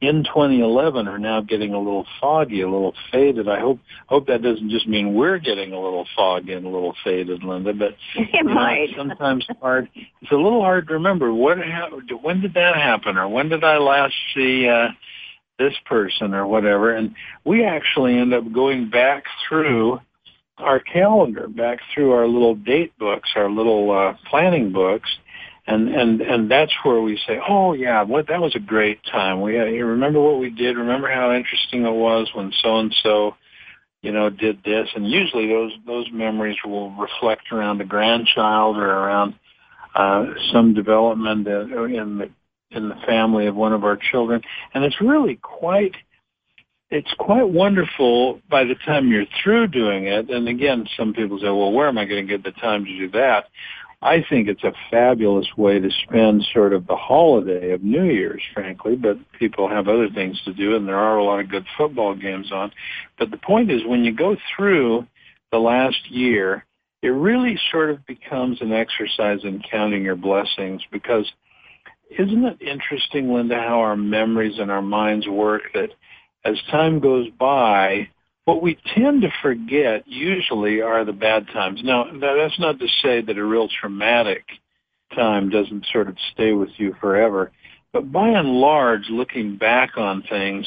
in 0.00 0.24
2011 0.24 1.08
are 1.08 1.18
now 1.18 1.40
getting 1.40 1.72
a 1.72 1.78
little 1.78 2.06
foggy, 2.20 2.60
a 2.60 2.68
little 2.68 2.94
faded. 3.10 3.48
I 3.48 3.60
hope 3.60 3.78
hope 4.08 4.26
that 4.26 4.42
doesn't 4.42 4.70
just 4.70 4.86
mean 4.86 5.14
we're 5.14 5.38
getting 5.38 5.72
a 5.72 5.80
little 5.80 6.06
foggy 6.14 6.52
and 6.52 6.66
a 6.66 6.68
little 6.68 6.94
faded, 7.02 7.42
Linda. 7.42 7.72
But 7.72 7.96
it 8.14 8.44
might. 8.44 8.90
Know, 8.90 9.08
sometimes 9.08 9.46
hard. 9.60 9.88
It's 9.94 10.32
a 10.32 10.36
little 10.36 10.60
hard 10.60 10.88
to 10.88 10.94
remember 10.94 11.32
what 11.32 11.58
happened. 11.58 12.10
When 12.20 12.40
did 12.40 12.54
that 12.54 12.76
happen, 12.76 13.16
or 13.16 13.28
when 13.28 13.48
did 13.48 13.64
I 13.64 13.78
last 13.78 14.14
see 14.34 14.68
uh, 14.68 14.88
this 15.58 15.74
person, 15.86 16.34
or 16.34 16.46
whatever? 16.46 16.94
And 16.94 17.14
we 17.44 17.64
actually 17.64 18.18
end 18.18 18.34
up 18.34 18.52
going 18.52 18.90
back 18.90 19.24
through 19.48 20.00
our 20.58 20.80
calendar, 20.80 21.48
back 21.48 21.80
through 21.92 22.12
our 22.12 22.26
little 22.26 22.54
date 22.54 22.96
books, 22.98 23.30
our 23.36 23.50
little 23.50 23.90
uh, 23.90 24.14
planning 24.28 24.72
books, 24.72 25.10
and 25.66 25.88
and 25.88 26.20
and 26.20 26.50
that's 26.50 26.72
where 26.84 27.00
we 27.00 27.18
say, 27.26 27.38
oh 27.48 27.72
yeah, 27.72 28.02
what 28.02 28.28
that 28.28 28.40
was 28.40 28.54
a 28.54 28.60
great 28.60 29.00
time. 29.04 29.40
We 29.40 29.58
uh, 29.58 29.64
remember 29.64 30.20
what 30.20 30.38
we 30.38 30.50
did. 30.50 30.76
Remember 30.76 31.10
how 31.10 31.32
interesting 31.32 31.84
it 31.84 31.92
was 31.92 32.30
when 32.34 32.52
so 32.62 32.78
and 32.78 32.94
so, 33.02 33.36
you 34.02 34.12
know, 34.12 34.30
did 34.30 34.62
this. 34.62 34.88
And 34.94 35.10
usually 35.10 35.48
those 35.48 35.72
those 35.86 36.06
memories 36.12 36.58
will 36.64 36.90
reflect 36.92 37.50
around 37.50 37.80
a 37.80 37.84
grandchild 37.84 38.76
or 38.76 38.90
around 38.90 39.34
uh, 39.94 40.26
some 40.52 40.74
development 40.74 41.46
in 41.48 42.18
the 42.18 42.30
in 42.70 42.88
the 42.88 42.96
family 43.06 43.46
of 43.46 43.56
one 43.56 43.72
of 43.72 43.84
our 43.84 43.96
children. 43.96 44.42
And 44.74 44.84
it's 44.84 45.00
really 45.00 45.36
quite 45.36 45.94
it's 46.90 47.12
quite 47.18 47.48
wonderful 47.48 48.40
by 48.48 48.64
the 48.64 48.74
time 48.86 49.10
you're 49.10 49.24
through 49.42 49.68
doing 49.68 50.06
it. 50.06 50.30
And 50.30 50.48
again, 50.48 50.86
some 50.96 51.12
people 51.12 51.38
say, 51.38 51.46
well, 51.46 51.72
where 51.72 51.88
am 51.88 51.98
I 51.98 52.04
going 52.04 52.26
to 52.26 52.30
get 52.30 52.44
the 52.44 52.58
time 52.60 52.84
to 52.84 52.98
do 52.98 53.10
that? 53.12 53.46
I 54.02 54.22
think 54.28 54.48
it's 54.48 54.64
a 54.64 54.72
fabulous 54.90 55.46
way 55.56 55.80
to 55.80 55.88
spend 56.06 56.44
sort 56.52 56.74
of 56.74 56.86
the 56.86 56.96
holiday 56.96 57.72
of 57.72 57.82
New 57.82 58.04
Year's, 58.04 58.42
frankly, 58.52 58.96
but 58.96 59.16
people 59.38 59.66
have 59.66 59.88
other 59.88 60.10
things 60.10 60.40
to 60.44 60.52
do 60.52 60.76
and 60.76 60.86
there 60.86 60.98
are 60.98 61.16
a 61.16 61.24
lot 61.24 61.40
of 61.40 61.48
good 61.48 61.64
football 61.78 62.14
games 62.14 62.52
on. 62.52 62.70
But 63.18 63.30
the 63.30 63.38
point 63.38 63.70
is 63.70 63.80
when 63.86 64.04
you 64.04 64.12
go 64.12 64.36
through 64.54 65.06
the 65.52 65.58
last 65.58 66.10
year, 66.10 66.66
it 67.02 67.08
really 67.08 67.58
sort 67.70 67.90
of 67.90 68.04
becomes 68.06 68.60
an 68.60 68.72
exercise 68.72 69.40
in 69.42 69.62
counting 69.70 70.02
your 70.02 70.16
blessings 70.16 70.82
because 70.92 71.30
isn't 72.10 72.44
it 72.44 72.60
interesting, 72.60 73.32
Linda, 73.32 73.56
how 73.56 73.80
our 73.80 73.96
memories 73.96 74.58
and 74.58 74.70
our 74.70 74.82
minds 74.82 75.26
work 75.26 75.62
that 75.72 75.90
as 76.44 76.60
time 76.70 77.00
goes 77.00 77.28
by, 77.38 78.08
what 78.44 78.62
we 78.62 78.78
tend 78.94 79.22
to 79.22 79.32
forget 79.42 80.06
usually 80.06 80.82
are 80.82 81.04
the 81.04 81.12
bad 81.12 81.46
times. 81.48 81.80
Now, 81.82 82.04
that's 82.12 82.58
not 82.58 82.78
to 82.78 82.86
say 83.02 83.22
that 83.22 83.38
a 83.38 83.44
real 83.44 83.68
traumatic 83.68 84.44
time 85.14 85.48
doesn't 85.48 85.86
sort 85.92 86.08
of 86.08 86.16
stay 86.32 86.52
with 86.52 86.70
you 86.76 86.94
forever. 87.00 87.52
But 87.92 88.12
by 88.12 88.28
and 88.28 88.48
large, 88.48 89.08
looking 89.08 89.56
back 89.56 89.96
on 89.96 90.22
things, 90.28 90.66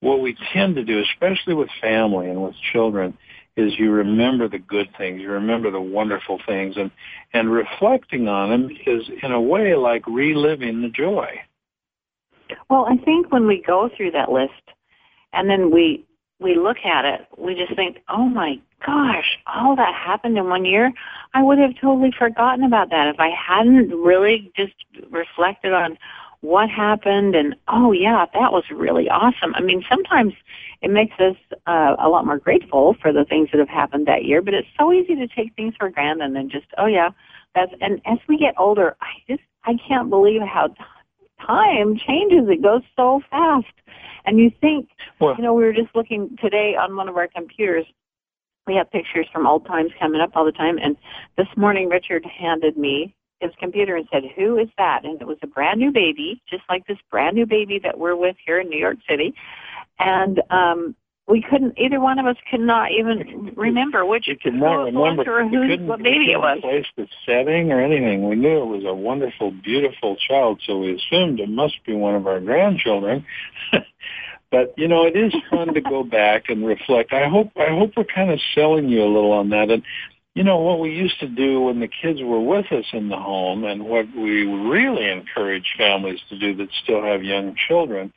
what 0.00 0.20
we 0.20 0.36
tend 0.52 0.74
to 0.76 0.84
do, 0.84 1.02
especially 1.02 1.54
with 1.54 1.68
family 1.80 2.28
and 2.28 2.42
with 2.42 2.54
children, 2.72 3.16
is 3.56 3.78
you 3.78 3.92
remember 3.92 4.48
the 4.48 4.58
good 4.58 4.88
things, 4.98 5.20
you 5.20 5.30
remember 5.30 5.70
the 5.70 5.80
wonderful 5.80 6.40
things, 6.46 6.76
and, 6.76 6.90
and 7.32 7.52
reflecting 7.52 8.26
on 8.26 8.50
them 8.50 8.70
is 8.86 9.08
in 9.22 9.30
a 9.30 9.40
way 9.40 9.76
like 9.76 10.04
reliving 10.06 10.82
the 10.82 10.88
joy. 10.88 11.40
Well, 12.68 12.86
I 12.90 12.96
think 13.04 13.30
when 13.30 13.46
we 13.46 13.62
go 13.64 13.88
through 13.96 14.10
that 14.12 14.32
list 14.32 14.52
and 15.34 15.48
then 15.48 15.70
we 15.70 16.04
we 16.40 16.56
look 16.56 16.78
at 16.84 17.04
it, 17.04 17.26
we 17.38 17.54
just 17.54 17.74
think, 17.76 17.98
oh 18.08 18.26
my 18.28 18.60
gosh, 18.84 19.38
all 19.46 19.76
that 19.76 19.94
happened 19.94 20.36
in 20.36 20.48
one 20.48 20.64
year. 20.64 20.92
I 21.32 21.42
would 21.42 21.58
have 21.58 21.74
totally 21.80 22.12
forgotten 22.16 22.64
about 22.64 22.90
that 22.90 23.08
if 23.08 23.18
I 23.18 23.30
hadn't 23.30 23.90
really 23.90 24.52
just 24.56 24.74
reflected 25.10 25.72
on 25.72 25.96
what 26.40 26.68
happened 26.68 27.34
and 27.34 27.56
oh 27.68 27.92
yeah, 27.92 28.26
that 28.34 28.52
was 28.52 28.64
really 28.70 29.08
awesome. 29.08 29.54
I 29.54 29.62
mean, 29.62 29.82
sometimes 29.88 30.34
it 30.82 30.90
makes 30.90 31.18
us 31.18 31.36
uh, 31.66 31.96
a 31.98 32.08
lot 32.08 32.26
more 32.26 32.38
grateful 32.38 32.94
for 33.00 33.12
the 33.12 33.24
things 33.24 33.48
that 33.52 33.58
have 33.58 33.68
happened 33.68 34.06
that 34.06 34.24
year, 34.24 34.42
but 34.42 34.52
it's 34.52 34.68
so 34.78 34.92
easy 34.92 35.14
to 35.14 35.26
take 35.26 35.54
things 35.54 35.74
for 35.78 35.88
granted 35.88 36.22
and 36.24 36.36
then 36.36 36.50
just 36.50 36.66
oh 36.76 36.86
yeah, 36.86 37.10
that's 37.54 37.72
and 37.80 38.02
as 38.04 38.18
we 38.28 38.36
get 38.36 38.54
older, 38.58 38.96
I 39.00 39.12
just 39.26 39.42
I 39.64 39.78
can't 39.88 40.10
believe 40.10 40.42
how 40.42 40.74
time 41.46 41.96
changes. 41.96 42.48
It 42.48 42.62
goes 42.62 42.82
so 42.96 43.20
fast. 43.30 43.66
And 44.26 44.38
you 44.38 44.50
think, 44.60 44.88
well, 45.20 45.34
you 45.36 45.42
know, 45.42 45.52
we 45.52 45.64
were 45.64 45.72
just 45.72 45.94
looking 45.94 46.36
today 46.40 46.76
on 46.76 46.96
one 46.96 47.08
of 47.08 47.16
our 47.16 47.28
computers. 47.28 47.84
We 48.66 48.74
have 48.76 48.90
pictures 48.90 49.26
from 49.32 49.46
old 49.46 49.66
times 49.66 49.92
coming 50.00 50.20
up 50.20 50.30
all 50.34 50.44
the 50.44 50.52
time. 50.52 50.78
And 50.78 50.96
this 51.36 51.48
morning, 51.56 51.88
Richard 51.88 52.24
handed 52.24 52.78
me 52.78 53.14
his 53.40 53.52
computer 53.58 53.96
and 53.96 54.08
said, 54.10 54.22
who 54.36 54.56
is 54.58 54.68
that? 54.78 55.04
And 55.04 55.20
it 55.20 55.26
was 55.26 55.36
a 55.42 55.46
brand 55.46 55.78
new 55.78 55.92
baby, 55.92 56.40
just 56.48 56.62
like 56.68 56.86
this 56.86 56.96
brand 57.10 57.36
new 57.36 57.44
baby 57.44 57.78
that 57.80 57.98
we're 57.98 58.16
with 58.16 58.36
here 58.44 58.60
in 58.60 58.70
New 58.70 58.78
York 58.78 58.96
City. 59.08 59.34
And 59.98 60.40
um, 60.50 60.96
we 61.26 61.42
couldn't 61.48 61.78
either 61.78 62.00
one 62.00 62.18
of 62.18 62.26
us 62.26 62.36
could 62.50 62.60
not 62.60 62.90
even 62.90 63.52
remember 63.56 64.04
which 64.04 64.28
you 64.28 64.36
could 64.36 64.54
not 64.54 64.74
remember 64.74 65.22
or 65.40 65.48
whose, 65.48 65.80
what 65.80 66.02
baby 66.02 66.32
it 66.32 66.38
was. 66.38 66.58
Place 66.60 66.86
the 66.96 67.06
setting 67.24 67.72
or 67.72 67.80
anything. 67.80 68.28
We 68.28 68.36
knew 68.36 68.62
it 68.62 68.66
was 68.66 68.84
a 68.84 68.94
wonderful, 68.94 69.50
beautiful 69.50 70.16
child, 70.16 70.60
so 70.66 70.78
we 70.78 70.94
assumed 70.94 71.40
it 71.40 71.48
must 71.48 71.82
be 71.86 71.94
one 71.94 72.14
of 72.14 72.26
our 72.26 72.40
grandchildren. 72.40 73.24
But 74.50 74.72
you 74.76 74.86
know, 74.86 75.04
it 75.04 75.16
is 75.16 75.34
fun 75.50 75.74
to 75.74 75.80
go 75.80 76.04
back 76.04 76.44
and 76.48 76.64
reflect. 76.64 77.12
I 77.12 77.28
hope 77.28 77.50
I 77.56 77.70
hope 77.70 77.90
we're 77.96 78.04
kind 78.04 78.30
of 78.30 78.38
selling 78.54 78.88
you 78.88 79.02
a 79.02 79.10
little 79.12 79.32
on 79.32 79.48
that. 79.48 79.68
And 79.68 79.82
you 80.36 80.44
know 80.44 80.58
what 80.58 80.78
we 80.78 80.90
used 80.90 81.18
to 81.18 81.26
do 81.26 81.62
when 81.62 81.80
the 81.80 81.88
kids 81.88 82.20
were 82.22 82.40
with 82.40 82.70
us 82.70 82.84
in 82.92 83.08
the 83.08 83.16
home, 83.16 83.64
and 83.64 83.84
what 83.84 84.06
we 84.14 84.44
really 84.44 85.10
encourage 85.10 85.74
families 85.76 86.20
to 86.28 86.38
do 86.38 86.54
that 86.54 86.68
still 86.84 87.02
have 87.02 87.24
young 87.24 87.56
children 87.66 88.12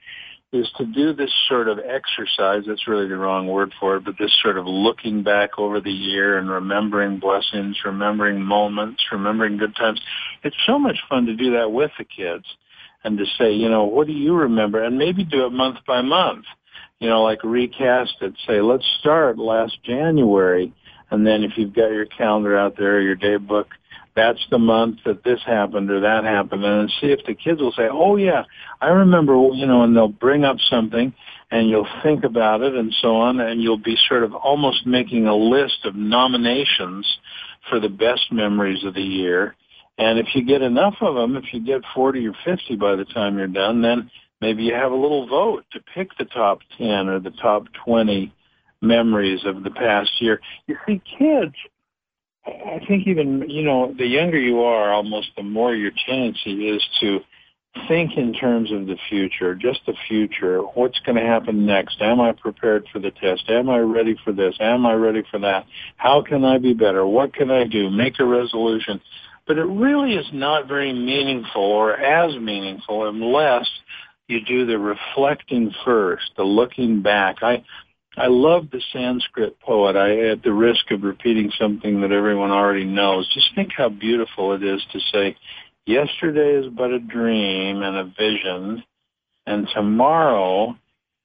is 0.54 0.70
to 0.78 0.86
do 0.86 1.14
this 1.14 1.34
sort 1.50 1.68
of 1.68 1.80
exercise. 1.80 2.64
That's 2.66 2.88
really 2.88 3.08
the 3.08 3.18
wrong 3.18 3.48
word 3.48 3.74
for 3.80 3.98
it, 3.98 4.06
but 4.06 4.16
this 4.18 4.32
sort 4.42 4.58
of 4.58 4.66
looking 4.66 5.22
back 5.22 5.52
over 5.58 5.82
the 5.82 5.92
year 5.92 6.38
and 6.38 6.50
remembering 6.50 7.20
blessings, 7.20 7.78
remembering 7.84 8.42
moments, 8.42 9.04
remembering 9.12 9.58
good 9.58 9.76
times. 9.76 10.00
It's 10.44 10.56
so 10.66 10.80
much 10.80 10.98
fun 11.10 11.26
to 11.26 11.36
do 11.36 11.52
that 11.52 11.72
with 11.72 11.92
the 11.98 12.06
kids 12.06 12.46
and 13.04 13.18
to 13.18 13.26
say, 13.38 13.52
you 13.52 13.70
know, 13.70 13.84
what 13.84 14.08
do 14.08 14.14
you 14.14 14.36
remember? 14.36 14.84
And 14.84 14.98
maybe 14.98 15.26
do 15.26 15.46
it 15.46 15.52
month 15.52 15.80
by 15.86 16.02
month. 16.02 16.46
You 17.00 17.10
know, 17.10 17.24
like 17.24 17.44
recast 17.44 18.16
it. 18.22 18.34
Say, 18.48 18.62
let's 18.62 18.86
start 19.00 19.38
last 19.38 19.78
January. 19.84 20.74
And 21.12 21.28
then 21.28 21.44
if 21.44 21.52
you've 21.58 21.76
got 21.76 21.92
your 21.92 22.06
calendar 22.06 22.58
out 22.58 22.76
there, 22.78 23.02
your 23.02 23.16
day 23.16 23.38
book, 23.38 23.68
that's 24.18 24.44
the 24.50 24.58
month 24.58 24.98
that 25.06 25.24
this 25.24 25.40
happened 25.46 25.92
or 25.92 26.02
that 26.02 26.24
happened 26.24 26.66
and 26.66 26.92
see 27.00 27.08
if 27.08 27.20
the 27.28 27.36
kids 27.36 27.62
will 27.62 27.72
say, 27.72 27.88
oh 27.90 28.16
yeah, 28.16 28.44
I 28.82 28.88
remember, 28.88 29.34
you 29.54 29.68
know, 29.68 29.84
and 29.84 29.96
they'll 29.96 30.08
bring 30.08 30.44
up 30.44 30.58
something 30.72 31.14
and 31.52 31.70
you'll 31.70 31.88
think 32.02 32.24
about 32.24 32.62
it 32.62 32.74
and 32.74 32.94
so 33.00 33.16
on 33.16 33.40
and 33.40 33.62
you'll 33.62 33.78
be 33.78 33.96
sort 34.10 34.24
of 34.24 34.34
almost 34.34 34.88
making 34.88 35.28
a 35.28 35.36
list 35.36 35.86
of 35.86 35.96
nominations 35.96 37.06
for 37.70 37.80
the 37.80 37.90
best 37.90 38.32
memories 38.32 38.84
of 38.84 38.96
the 38.96 39.02
year. 39.02 39.56
And 40.00 40.18
if 40.18 40.26
you 40.34 40.44
get 40.44 40.64
enough 40.64 40.96
of 41.00 41.14
them, 41.14 41.36
if 41.36 41.54
you 41.54 41.64
get 41.64 41.82
40 41.94 42.28
or 42.28 42.34
50 42.44 42.76
by 42.76 42.96
the 42.96 43.06
time 43.06 43.38
you're 43.38 43.46
done, 43.46 43.84
then 43.84 44.10
maybe 44.42 44.64
you 44.64 44.74
have 44.74 44.92
a 44.92 44.96
little 44.96 45.28
vote 45.28 45.64
to 45.74 45.80
pick 45.94 46.10
the 46.18 46.26
top 46.26 46.60
10 46.80 47.08
or 47.08 47.20
the 47.20 47.32
top 47.40 47.66
20 47.86 48.34
memories 48.82 49.42
of 49.46 49.64
the 49.64 49.72
past 49.72 50.10
year. 50.20 50.42
You 50.66 50.76
see, 50.88 51.02
kids 51.20 51.54
I 52.48 52.80
think 52.88 53.08
even, 53.08 53.50
you 53.50 53.64
know, 53.64 53.94
the 53.98 54.06
younger 54.06 54.38
you 54.38 54.62
are, 54.62 54.92
almost 54.92 55.30
the 55.36 55.44
more 55.44 55.76
your 55.76 55.92
tendency 56.06 56.70
is 56.70 56.86
to 57.02 57.20
think 57.88 58.18
in 58.18 58.34
terms 58.34 58.72
of 58.72 58.88
the 58.88 58.98
future, 59.10 59.54
just 59.54 59.82
the 59.86 59.94
future. 60.08 60.60
What's 60.60 61.00
going 61.02 61.18
to 61.18 61.22
happen 61.22 61.66
next? 61.66 62.02
Am 62.02 62.22
I 62.22 62.32
prepared 62.32 62.86
for 62.92 63.00
the 63.00 63.12
test? 63.12 63.50
Am 63.50 63.70
I 63.70 63.80
ready 63.80 64.16
for 64.24 64.32
this? 64.32 64.56
Am 64.60 64.86
I 64.86 64.94
ready 64.94 65.24
for 65.30 65.40
that? 65.40 65.66
How 65.98 66.22
can 66.22 66.46
I 66.46 66.58
be 66.58 66.74
better? 66.74 67.06
What 67.06 67.34
can 67.34 67.52
I 67.52 67.66
do? 67.66 67.90
Make 67.90 68.20
a 68.20 68.26
resolution. 68.26 69.02
But 69.46 69.58
it 69.58 69.66
really 69.66 70.16
is 70.16 70.28
not 70.34 70.68
very 70.68 70.94
meaningful 70.94 71.62
or 71.62 71.98
as 71.98 72.36
meaningful 72.38 73.08
unless 73.08 73.68
you 74.28 74.44
do 74.44 74.66
the 74.66 74.78
reflecting 74.78 75.74
first, 75.86 76.32
the 76.36 76.44
looking 76.44 77.02
back. 77.02 77.38
I 77.42 77.64
I 78.18 78.28
love 78.28 78.72
the 78.72 78.82
Sanskrit 78.92 79.60
poet. 79.60 79.96
I, 79.96 80.32
at 80.32 80.42
the 80.42 80.52
risk 80.52 80.90
of 80.90 81.04
repeating 81.04 81.52
something 81.60 82.02
that 82.02 82.12
everyone 82.12 82.50
already 82.50 82.84
knows, 82.84 83.32
just 83.34 83.54
think 83.54 83.70
how 83.78 83.90
beautiful 83.90 84.54
it 84.54 84.64
is 84.64 84.84
to 84.92 85.00
say, 85.12 85.36
yesterday 85.86 86.66
is 86.66 86.74
but 86.76 86.90
a 86.90 87.00
dream 87.00 87.84
and 87.84 87.96
a 87.96 88.12
vision, 88.18 88.84
and 89.46 89.68
tomorrow 89.74 90.76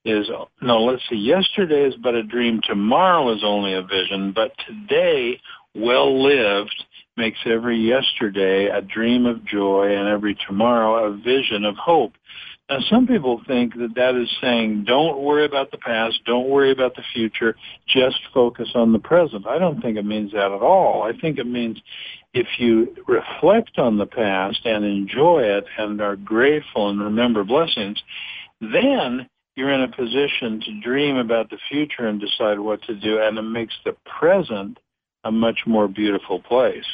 is, 0.05 0.29
no, 0.61 0.85
let's 0.85 1.03
see, 1.09 1.17
yesterday 1.17 1.87
is 1.87 1.95
but 2.03 2.15
a 2.15 2.23
dream, 2.23 2.61
tomorrow 2.63 3.35
is 3.35 3.43
only 3.43 3.73
a 3.73 3.83
vision, 3.83 4.33
but 4.35 4.53
today, 4.67 5.41
well 5.75 6.23
lived, 6.23 6.85
makes 7.17 7.39
every 7.47 7.79
yesterday 7.79 8.67
a 8.67 8.83
dream 8.83 9.25
of 9.25 9.45
joy 9.47 9.97
and 9.97 10.09
every 10.09 10.37
tomorrow 10.47 11.07
a 11.07 11.17
vision 11.17 11.65
of 11.65 11.77
hope. 11.77 12.13
Now, 12.73 12.79
some 12.89 13.07
people 13.07 13.39
think 13.47 13.75
that 13.75 13.95
that 13.97 14.15
is 14.15 14.31
saying, 14.41 14.85
don't 14.85 15.19
worry 15.19 15.45
about 15.45 15.71
the 15.71 15.77
past, 15.77 16.21
don't 16.25 16.49
worry 16.49 16.73
about 16.73 16.97
the 16.97 17.03
future, 17.13 17.55
just 17.87 18.17
focus 18.33 18.71
on 18.75 18.95
the 18.95 18.99
present. 18.99 19.47
I 19.47 19.59
don't 19.59 19.83
think 19.83 19.99
it 19.99 20.07
means 20.07 20.33
that 20.33 20.51
at 20.51 20.63
all. 20.63 21.03
I 21.03 21.13
think 21.21 21.39
it 21.39 21.47
means 21.47 21.79
if 22.33 22.47
you 22.57 22.97
reflect 23.07 23.79
on 23.79 23.99
the 23.99 24.07
past 24.07 24.61
and 24.65 24.87
enjoy 24.87 25.43
it 25.43 25.67
and 25.77 26.01
are 26.01 26.17
grateful 26.17 26.89
and 26.89 26.99
remember 26.99 27.45
blessings, 27.45 28.03
then 28.63 29.29
you're 29.55 29.71
in 29.71 29.83
a 29.83 29.95
position 29.95 30.63
to 30.65 30.81
dream 30.81 31.17
about 31.17 31.51
the 31.51 31.59
future 31.69 32.07
and 32.07 32.23
decide 32.23 32.59
what 32.59 32.81
to 32.85 32.95
do, 32.95 33.21
and 33.21 33.37
it 33.37 33.43
makes 33.43 33.75
the 33.85 33.95
present 34.19 34.79
a 35.25 35.31
much 35.31 35.65
more 35.67 35.89
beautiful 35.89 36.41
place. 36.41 36.87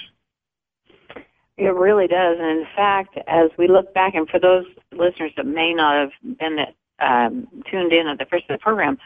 It 1.58 1.74
really 1.74 2.06
does. 2.06 2.38
And 2.38 2.60
in 2.60 2.66
fact, 2.76 3.18
as 3.26 3.50
we 3.58 3.66
look 3.66 3.92
back, 3.92 4.14
and 4.14 4.28
for 4.28 4.38
those 4.38 4.64
listeners 4.92 5.32
that 5.36 5.46
may 5.46 5.74
not 5.74 5.96
have 5.96 6.38
been 6.38 6.58
um, 7.00 7.48
tuned 7.70 7.92
in 7.92 8.06
at 8.06 8.18
the 8.18 8.26
first 8.26 8.44
of 8.48 8.58
the 8.58 8.62
program, 8.62 8.98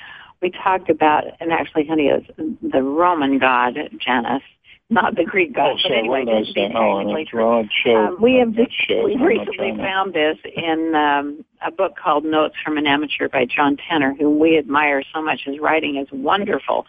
we 0.43 0.51
talked 0.51 0.91
about, 0.91 1.25
and 1.41 1.53
actually, 1.53 1.87
honey, 1.87 2.09
it 2.09 2.27
was 2.37 2.57
the 2.63 2.83
Roman 2.83 3.39
god 3.39 3.79
Janus, 3.99 4.43
not 4.91 5.17
the 5.17 5.25
Greek 5.25 5.55
god. 5.55 5.71
Oh, 5.71 5.89
but 5.89 5.93
anyway, 5.93 6.25
that's 6.27 6.53
technically 6.53 7.25
true. 7.25 7.65
Um, 7.87 8.17
we 8.21 8.35
have 8.35 8.53
just 8.53 8.73
we 8.89 9.17
recently 9.17 9.75
found 9.79 10.13
this 10.13 10.37
in 10.55 10.95
um, 10.95 11.45
a 11.65 11.71
book 11.71 11.97
called 11.97 12.25
Notes 12.25 12.57
from 12.63 12.77
an 12.77 12.87
Amateur 12.87 13.29
by 13.29 13.47
John 13.47 13.77
Tanner, 13.89 14.15
whom 14.19 14.39
we 14.39 14.59
admire 14.59 15.03
so 15.15 15.23
much. 15.23 15.43
His 15.47 15.59
writing 15.59 15.97
is 15.97 16.09
wonderful, 16.13 16.87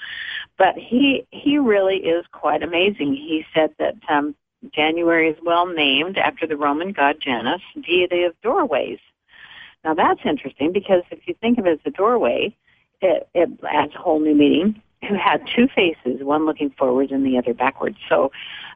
but 0.58 0.76
he 0.76 1.26
he 1.30 1.58
really 1.58 1.98
is 1.98 2.26
quite 2.34 2.64
amazing. 2.64 3.14
He 3.14 3.46
said 3.54 3.70
that. 3.80 3.96
Um, 4.10 4.36
January 4.72 5.30
is 5.30 5.38
well 5.44 5.66
named 5.66 6.18
after 6.18 6.48
the 6.48 6.58
Roman 6.58 6.92
god 6.92 7.18
Janus, 7.20 7.62
deity 7.82 8.24
of 8.24 8.40
doorways. 8.42 9.00
Now 9.84 9.94
that's 9.94 10.22
interesting 10.26 10.72
because 10.72 11.04
if 11.12 11.28
you 11.28 11.36
think 11.42 11.58
of 11.58 11.66
it 11.66 11.74
as 11.74 11.80
a 11.86 11.92
doorway, 11.92 12.56
it, 13.02 13.28
it 13.34 13.50
adds 13.70 13.94
a 13.96 14.00
whole 14.00 14.20
new 14.20 14.36
meaning. 14.36 14.82
Who 15.10 15.16
had 15.16 15.46
two 15.54 15.68
faces, 15.76 16.24
one 16.24 16.46
looking 16.46 16.70
forward 16.70 17.12
and 17.12 17.26
the 17.26 17.38
other 17.38 17.54
backwards. 17.54 17.98
So, 18.08 18.32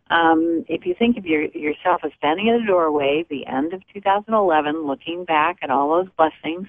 um, 0.10 0.65
if 0.67 0.86
you 0.86 0.94
think 0.94 1.17
of 1.17 1.25
your, 1.25 1.46
yourself 1.46 2.01
as 2.03 2.12
standing 2.17 2.50
at 2.50 2.62
a 2.62 2.65
doorway, 2.65 3.25
the 3.29 3.46
end 3.46 3.74
of 3.74 3.82
2011, 3.94 4.86
looking 4.86 5.24
back 5.24 5.58
at 5.62 5.70
all 5.70 5.89
those 5.89 6.10
blessings, 6.17 6.67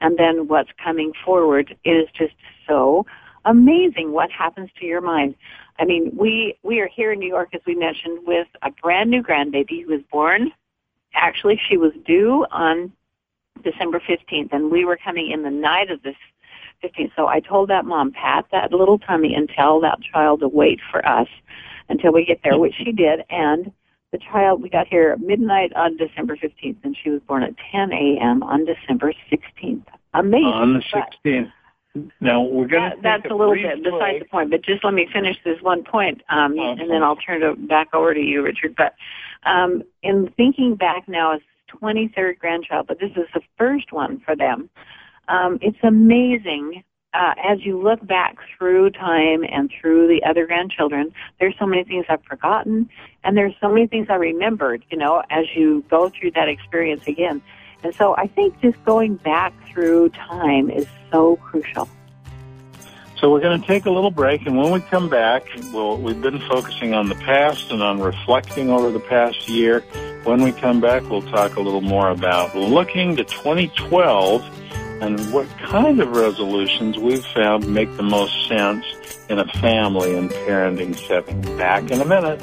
and 0.00 0.16
then 0.18 0.46
what's 0.46 0.70
coming 0.82 1.12
forward, 1.24 1.76
it 1.84 1.90
is 1.90 2.08
just 2.16 2.34
so 2.68 3.04
amazing 3.44 4.12
what 4.12 4.30
happens 4.30 4.70
to 4.78 4.86
your 4.86 5.00
mind. 5.00 5.34
I 5.78 5.84
mean, 5.84 6.12
we 6.16 6.56
we 6.62 6.80
are 6.80 6.88
here 6.88 7.12
in 7.12 7.18
New 7.18 7.28
York, 7.28 7.54
as 7.54 7.60
we 7.66 7.74
mentioned, 7.74 8.26
with 8.26 8.48
a 8.62 8.70
brand 8.70 9.10
new 9.10 9.22
grandbaby 9.22 9.84
who 9.84 9.92
was 9.92 10.02
born. 10.10 10.52
Actually, 11.14 11.60
she 11.68 11.76
was 11.76 11.92
due 12.06 12.46
on 12.50 12.92
December 13.62 14.00
15th, 14.00 14.52
and 14.52 14.70
we 14.70 14.84
were 14.84 14.98
coming 15.02 15.30
in 15.30 15.42
the 15.42 15.50
night 15.50 15.90
of 15.90 16.02
this 16.02 16.16
15th. 16.82 17.12
So 17.16 17.26
I 17.26 17.40
told 17.40 17.68
that 17.70 17.84
mom, 17.84 18.12
pat 18.12 18.46
that 18.52 18.72
little 18.72 18.98
tummy 18.98 19.34
and 19.34 19.48
tell 19.48 19.80
that 19.80 20.00
child 20.02 20.40
to 20.40 20.48
wait 20.48 20.80
for 20.90 21.06
us 21.06 21.28
until 21.88 22.12
we 22.12 22.24
get 22.24 22.40
there, 22.42 22.58
which 22.58 22.74
she 22.74 22.92
did. 22.92 23.24
And 23.30 23.72
the 24.10 24.18
child, 24.18 24.62
we 24.62 24.68
got 24.68 24.86
here 24.86 25.10
at 25.10 25.20
midnight 25.20 25.72
on 25.74 25.96
December 25.96 26.36
15th, 26.36 26.76
and 26.82 26.96
she 27.02 27.10
was 27.10 27.20
born 27.22 27.42
at 27.42 27.54
10 27.70 27.92
a.m. 27.92 28.42
on 28.42 28.64
December 28.64 29.12
16th. 29.30 29.84
Amazing. 30.14 30.46
On 30.46 30.74
the 30.74 30.80
16th. 30.80 31.52
Now 32.20 32.42
we're 32.42 32.68
going 32.68 32.90
to. 32.90 32.96
That, 32.96 33.02
that's 33.02 33.30
a, 33.30 33.34
a 33.34 33.36
little 33.36 33.54
bit 33.54 33.82
beside 33.82 34.20
the 34.20 34.24
point, 34.30 34.50
but 34.50 34.62
just 34.62 34.82
let 34.84 34.94
me 34.94 35.06
finish 35.12 35.36
this 35.44 35.60
one 35.60 35.84
point, 35.84 36.22
um, 36.30 36.58
and 36.58 36.90
then 36.90 37.02
I'll 37.02 37.16
turn 37.16 37.42
it 37.42 37.68
back 37.68 37.94
over 37.94 38.14
to 38.14 38.20
you, 38.20 38.42
Richard. 38.42 38.74
But 38.76 38.94
um, 39.44 39.82
in 40.02 40.32
thinking 40.36 40.74
back 40.74 41.06
now, 41.06 41.34
as 41.34 41.40
23rd 41.82 42.38
grandchild, 42.38 42.86
but 42.86 42.98
this 42.98 43.10
is 43.12 43.26
the 43.34 43.42
first 43.58 43.92
one 43.92 44.20
for 44.20 44.34
them. 44.34 44.70
Um, 45.28 45.58
it's 45.60 45.78
amazing 45.82 46.82
uh, 47.14 47.34
as 47.42 47.64
you 47.64 47.80
look 47.80 48.04
back 48.06 48.36
through 48.56 48.90
time 48.90 49.44
and 49.44 49.70
through 49.80 50.08
the 50.08 50.24
other 50.24 50.46
grandchildren, 50.46 51.12
there's 51.40 51.54
so 51.58 51.66
many 51.66 51.84
things 51.84 52.06
I've 52.08 52.24
forgotten, 52.24 52.88
and 53.22 53.36
there's 53.36 53.54
so 53.60 53.68
many 53.68 53.86
things 53.86 54.06
I 54.08 54.14
remembered. 54.14 54.84
You 54.90 54.98
know, 54.98 55.22
as 55.30 55.44
you 55.54 55.84
go 55.90 56.08
through 56.08 56.32
that 56.32 56.48
experience 56.48 57.06
again. 57.06 57.42
And 57.82 57.94
so 57.94 58.14
I 58.16 58.26
think 58.28 58.60
just 58.60 58.82
going 58.84 59.16
back 59.16 59.52
through 59.68 60.10
time 60.10 60.70
is 60.70 60.86
so 61.10 61.36
crucial. 61.36 61.88
So 63.22 63.30
we're 63.30 63.40
going 63.40 63.60
to 63.60 63.66
take 63.66 63.86
a 63.86 63.90
little 63.90 64.10
break, 64.10 64.46
and 64.46 64.58
when 64.58 64.72
we 64.72 64.80
come 64.80 65.08
back, 65.08 65.44
we'll, 65.72 65.96
we've 65.96 66.20
been 66.20 66.40
focusing 66.40 66.92
on 66.92 67.08
the 67.08 67.14
past 67.14 67.70
and 67.70 67.80
on 67.80 68.00
reflecting 68.00 68.68
over 68.68 68.90
the 68.90 68.98
past 68.98 69.48
year. 69.48 69.80
When 70.24 70.42
we 70.42 70.50
come 70.50 70.80
back, 70.80 71.08
we'll 71.08 71.22
talk 71.22 71.54
a 71.54 71.60
little 71.60 71.82
more 71.82 72.10
about 72.10 72.56
looking 72.56 73.14
to 73.16 73.24
2012 73.24 74.42
and 75.02 75.32
what 75.32 75.48
kind 75.58 76.00
of 76.00 76.16
resolutions 76.16 76.98
we've 76.98 77.24
found 77.26 77.68
make 77.72 77.96
the 77.96 78.02
most 78.02 78.48
sense 78.48 78.84
in 79.28 79.38
a 79.38 79.46
family 79.60 80.16
and 80.16 80.28
parenting 80.30 80.96
setting. 81.06 81.40
Back 81.56 81.92
in 81.92 82.00
a 82.00 82.04
minute. 82.04 82.42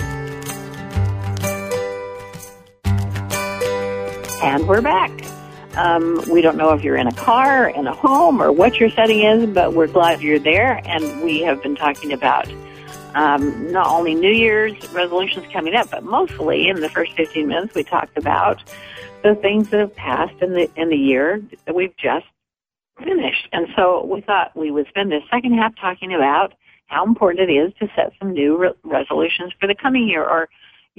And 4.41 4.65
we're 4.65 4.81
back. 4.81 5.28
Um, 5.75 6.21
we 6.29 6.41
don't 6.41 6.57
know 6.57 6.73
if 6.73 6.83
you're 6.83 6.97
in 6.97 7.07
a 7.07 7.13
car, 7.13 7.69
in 7.69 7.87
a 7.87 7.93
home, 7.93 8.41
or 8.41 8.51
what 8.51 8.79
your 8.79 8.89
setting 8.89 9.21
is, 9.21 9.49
but 9.49 9.73
we're 9.73 9.87
glad 9.87 10.21
you're 10.21 10.39
there. 10.39 10.81
And 10.85 11.21
we 11.21 11.41
have 11.41 11.61
been 11.61 11.75
talking 11.75 12.11
about 12.11 12.47
um, 13.15 13.71
not 13.71 13.87
only 13.87 14.15
New 14.15 14.31
Year's 14.31 14.73
resolutions 14.91 15.45
coming 15.51 15.75
up, 15.75 15.89
but 15.91 16.03
mostly 16.03 16.67
in 16.67 16.79
the 16.81 16.89
first 16.89 17.13
15 17.13 17.47
minutes 17.47 17.75
we 17.75 17.83
talked 17.83 18.17
about 18.17 18.63
the 19.23 19.35
things 19.35 19.69
that 19.69 19.79
have 19.79 19.95
passed 19.95 20.41
in 20.41 20.53
the 20.53 20.69
in 20.75 20.89
the 20.89 20.97
year 20.97 21.41
that 21.65 21.75
we've 21.75 21.95
just 21.97 22.25
finished. 22.97 23.47
And 23.51 23.67
so 23.75 24.05
we 24.05 24.21
thought 24.21 24.55
we 24.55 24.71
would 24.71 24.87
spend 24.87 25.11
the 25.11 25.21
second 25.31 25.53
half 25.53 25.75
talking 25.75 26.13
about 26.13 26.53
how 26.87 27.05
important 27.05 27.49
it 27.49 27.53
is 27.53 27.73
to 27.79 27.87
set 27.95 28.13
some 28.19 28.33
new 28.33 28.57
re- 28.57 28.73
resolutions 28.83 29.53
for 29.59 29.67
the 29.67 29.75
coming 29.75 30.07
year, 30.07 30.23
or 30.23 30.49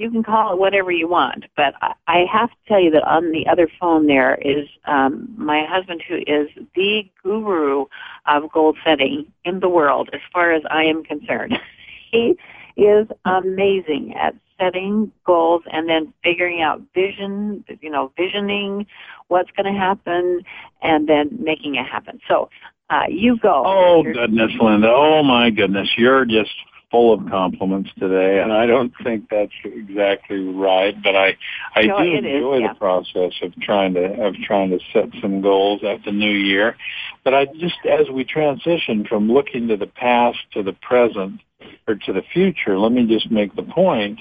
you 0.01 0.09
can 0.09 0.23
call 0.23 0.53
it 0.53 0.59
whatever 0.59 0.91
you 0.91 1.07
want. 1.07 1.45
But 1.55 1.75
I, 1.81 1.93
I 2.07 2.25
have 2.31 2.49
to 2.49 2.55
tell 2.67 2.81
you 2.81 2.89
that 2.91 3.03
on 3.03 3.31
the 3.31 3.45
other 3.47 3.69
phone 3.79 4.07
there 4.07 4.35
is 4.35 4.67
um, 4.85 5.31
my 5.37 5.63
husband, 5.69 6.01
who 6.07 6.17
is 6.17 6.49
the 6.75 7.03
guru 7.21 7.85
of 8.25 8.51
goal 8.51 8.75
setting 8.83 9.31
in 9.45 9.59
the 9.59 9.69
world, 9.69 10.09
as 10.11 10.21
far 10.33 10.51
as 10.53 10.63
I 10.71 10.83
am 10.85 11.03
concerned. 11.03 11.57
he 12.11 12.35
is 12.75 13.07
amazing 13.25 14.15
at 14.19 14.35
setting 14.59 15.11
goals 15.23 15.61
and 15.71 15.87
then 15.87 16.13
figuring 16.23 16.61
out 16.61 16.81
vision, 16.95 17.63
you 17.81 17.89
know, 17.89 18.11
visioning 18.17 18.87
what's 19.27 19.51
going 19.51 19.71
to 19.71 19.79
happen 19.79 20.41
and 20.81 21.07
then 21.07 21.37
making 21.39 21.75
it 21.75 21.85
happen. 21.85 22.19
So, 22.27 22.49
uh, 22.89 23.03
you 23.07 23.37
go. 23.37 23.63
Oh 23.65 24.03
goodness, 24.03 24.51
Linda. 24.59 24.89
Oh 24.89 25.23
my 25.23 25.49
goodness. 25.49 25.89
You're 25.95 26.25
just 26.25 26.51
full 26.91 27.13
of 27.13 27.29
compliments 27.29 27.89
today 27.97 28.41
and 28.41 28.51
I 28.51 28.65
don't 28.65 28.93
think 29.03 29.29
that's 29.29 29.51
exactly 29.63 30.39
right, 30.39 30.95
but 31.01 31.15
I 31.15 31.37
I 31.75 31.83
no, 31.83 32.03
do 32.03 32.13
enjoy 32.15 32.55
is, 32.55 32.61
yeah. 32.61 32.73
the 32.73 32.79
process 32.79 33.33
of 33.41 33.55
trying 33.61 33.93
to 33.95 34.25
of 34.25 34.35
trying 34.45 34.69
to 34.71 34.79
set 34.93 35.09
some 35.21 35.41
goals 35.41 35.81
at 35.83 36.03
the 36.03 36.11
new 36.11 36.31
year. 36.31 36.75
But 37.23 37.33
I 37.33 37.45
just 37.45 37.77
as 37.89 38.09
we 38.09 38.25
transition 38.25 39.05
from 39.07 39.31
looking 39.31 39.69
to 39.69 39.77
the 39.77 39.87
past 39.87 40.39
to 40.53 40.63
the 40.63 40.73
present 40.73 41.41
or 41.87 41.95
to 41.95 42.13
the 42.13 42.23
future, 42.33 42.77
let 42.77 42.91
me 42.91 43.07
just 43.07 43.31
make 43.31 43.55
the 43.55 43.63
point 43.63 44.19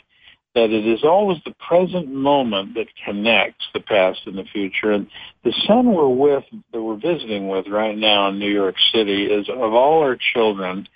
that 0.55 0.71
it 0.71 0.87
is 0.87 1.05
always 1.05 1.39
the 1.45 1.55
present 1.67 2.09
moment 2.09 2.75
that 2.75 2.87
connects 3.05 3.65
the 3.73 3.81
past 3.81 4.21
and 4.27 4.37
the 4.37 4.45
future. 4.53 4.91
And 4.91 5.07
the 5.45 5.55
son 5.67 5.93
we're 5.93 6.09
with, 6.09 6.45
that 6.73 6.83
we're 6.83 6.97
visiting 6.97 7.49
with 7.49 7.69
right 7.69 7.97
now 7.97 8.29
in 8.29 8.41
New 8.41 8.51
York 8.51 8.75
City 8.93 9.27
is 9.27 9.49
of 9.49 9.73
all 9.75 10.03
our 10.03 10.17
children, 10.35 10.89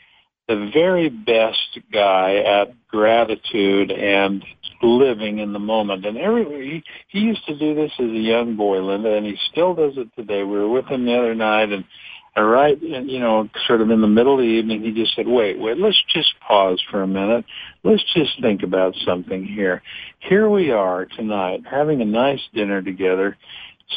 the 0.48 0.70
very 0.72 1.08
best 1.08 1.78
guy 1.92 2.36
at 2.36 2.74
gratitude 2.88 3.90
and 3.90 4.44
living 4.82 5.38
in 5.38 5.52
the 5.52 5.58
moment. 5.58 6.04
And 6.04 6.18
every, 6.18 6.44
he, 6.44 6.84
he 7.08 7.24
used 7.24 7.46
to 7.46 7.58
do 7.58 7.74
this 7.74 7.92
as 7.98 8.06
a 8.06 8.18
young 8.18 8.56
boy, 8.56 8.80
Linda, 8.80 9.14
and 9.14 9.24
he 9.24 9.36
still 9.50 9.74
does 9.74 9.94
it 9.96 10.08
today. 10.16 10.42
We 10.42 10.58
were 10.58 10.68
with 10.68 10.86
him 10.86 11.06
the 11.06 11.16
other 11.16 11.34
night 11.34 11.72
and 11.72 11.84
right, 12.36 12.80
and, 12.82 13.08
you 13.08 13.20
know, 13.20 13.48
sort 13.66 13.80
of 13.80 13.90
in 13.90 14.00
the 14.00 14.08
middle 14.08 14.34
of 14.34 14.40
the 14.40 14.44
evening, 14.44 14.82
he 14.82 14.92
just 14.92 15.14
said, 15.14 15.28
wait, 15.28 15.58
wait, 15.58 15.78
let's 15.78 16.02
just 16.12 16.34
pause 16.40 16.82
for 16.90 17.02
a 17.02 17.06
minute. 17.06 17.44
Let's 17.84 18.02
just 18.12 18.40
think 18.42 18.62
about 18.64 18.94
something 19.06 19.44
here. 19.44 19.82
Here 20.18 20.48
we 20.50 20.72
are 20.72 21.06
tonight 21.06 21.62
having 21.70 22.00
a 22.00 22.04
nice 22.04 22.40
dinner 22.52 22.82
together, 22.82 23.36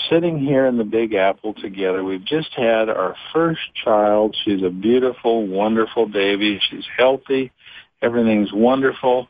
sitting 0.10 0.40
here 0.40 0.66
in 0.66 0.78
the 0.78 0.84
Big 0.84 1.14
Apple 1.14 1.54
together. 1.54 2.04
We've 2.04 2.26
just 2.26 2.54
had 2.56 2.90
our 2.90 3.16
first 3.34 3.62
child. 3.84 4.36
She's 4.44 4.64
a 4.64 4.70
beautiful, 4.70 5.48
wonderful 5.48 6.08
baby. 6.08 6.60
She's 6.70 6.86
healthy. 6.98 7.52
Everything's 8.02 8.52
wonderful 8.54 9.28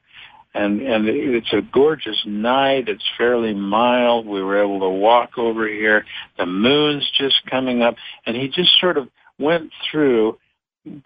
and 0.58 0.82
and 0.82 1.08
it's 1.08 1.54
a 1.54 1.62
gorgeous 1.62 2.22
night. 2.26 2.90
It's 2.90 3.04
fairly 3.18 3.54
mild. 3.54 4.26
We 4.26 4.42
were 4.42 4.62
able 4.62 4.80
to 4.80 4.90
walk 4.90 5.38
over 5.38 5.68
here. 5.68 6.06
The 6.38 6.46
moon's 6.46 7.10
just 7.18 7.36
coming 7.50 7.82
up, 7.82 7.96
and 8.26 8.36
he 8.36 8.48
just 8.48 8.72
sort 8.80 8.98
of 8.98 9.08
went 9.40 9.72
through. 9.90 10.38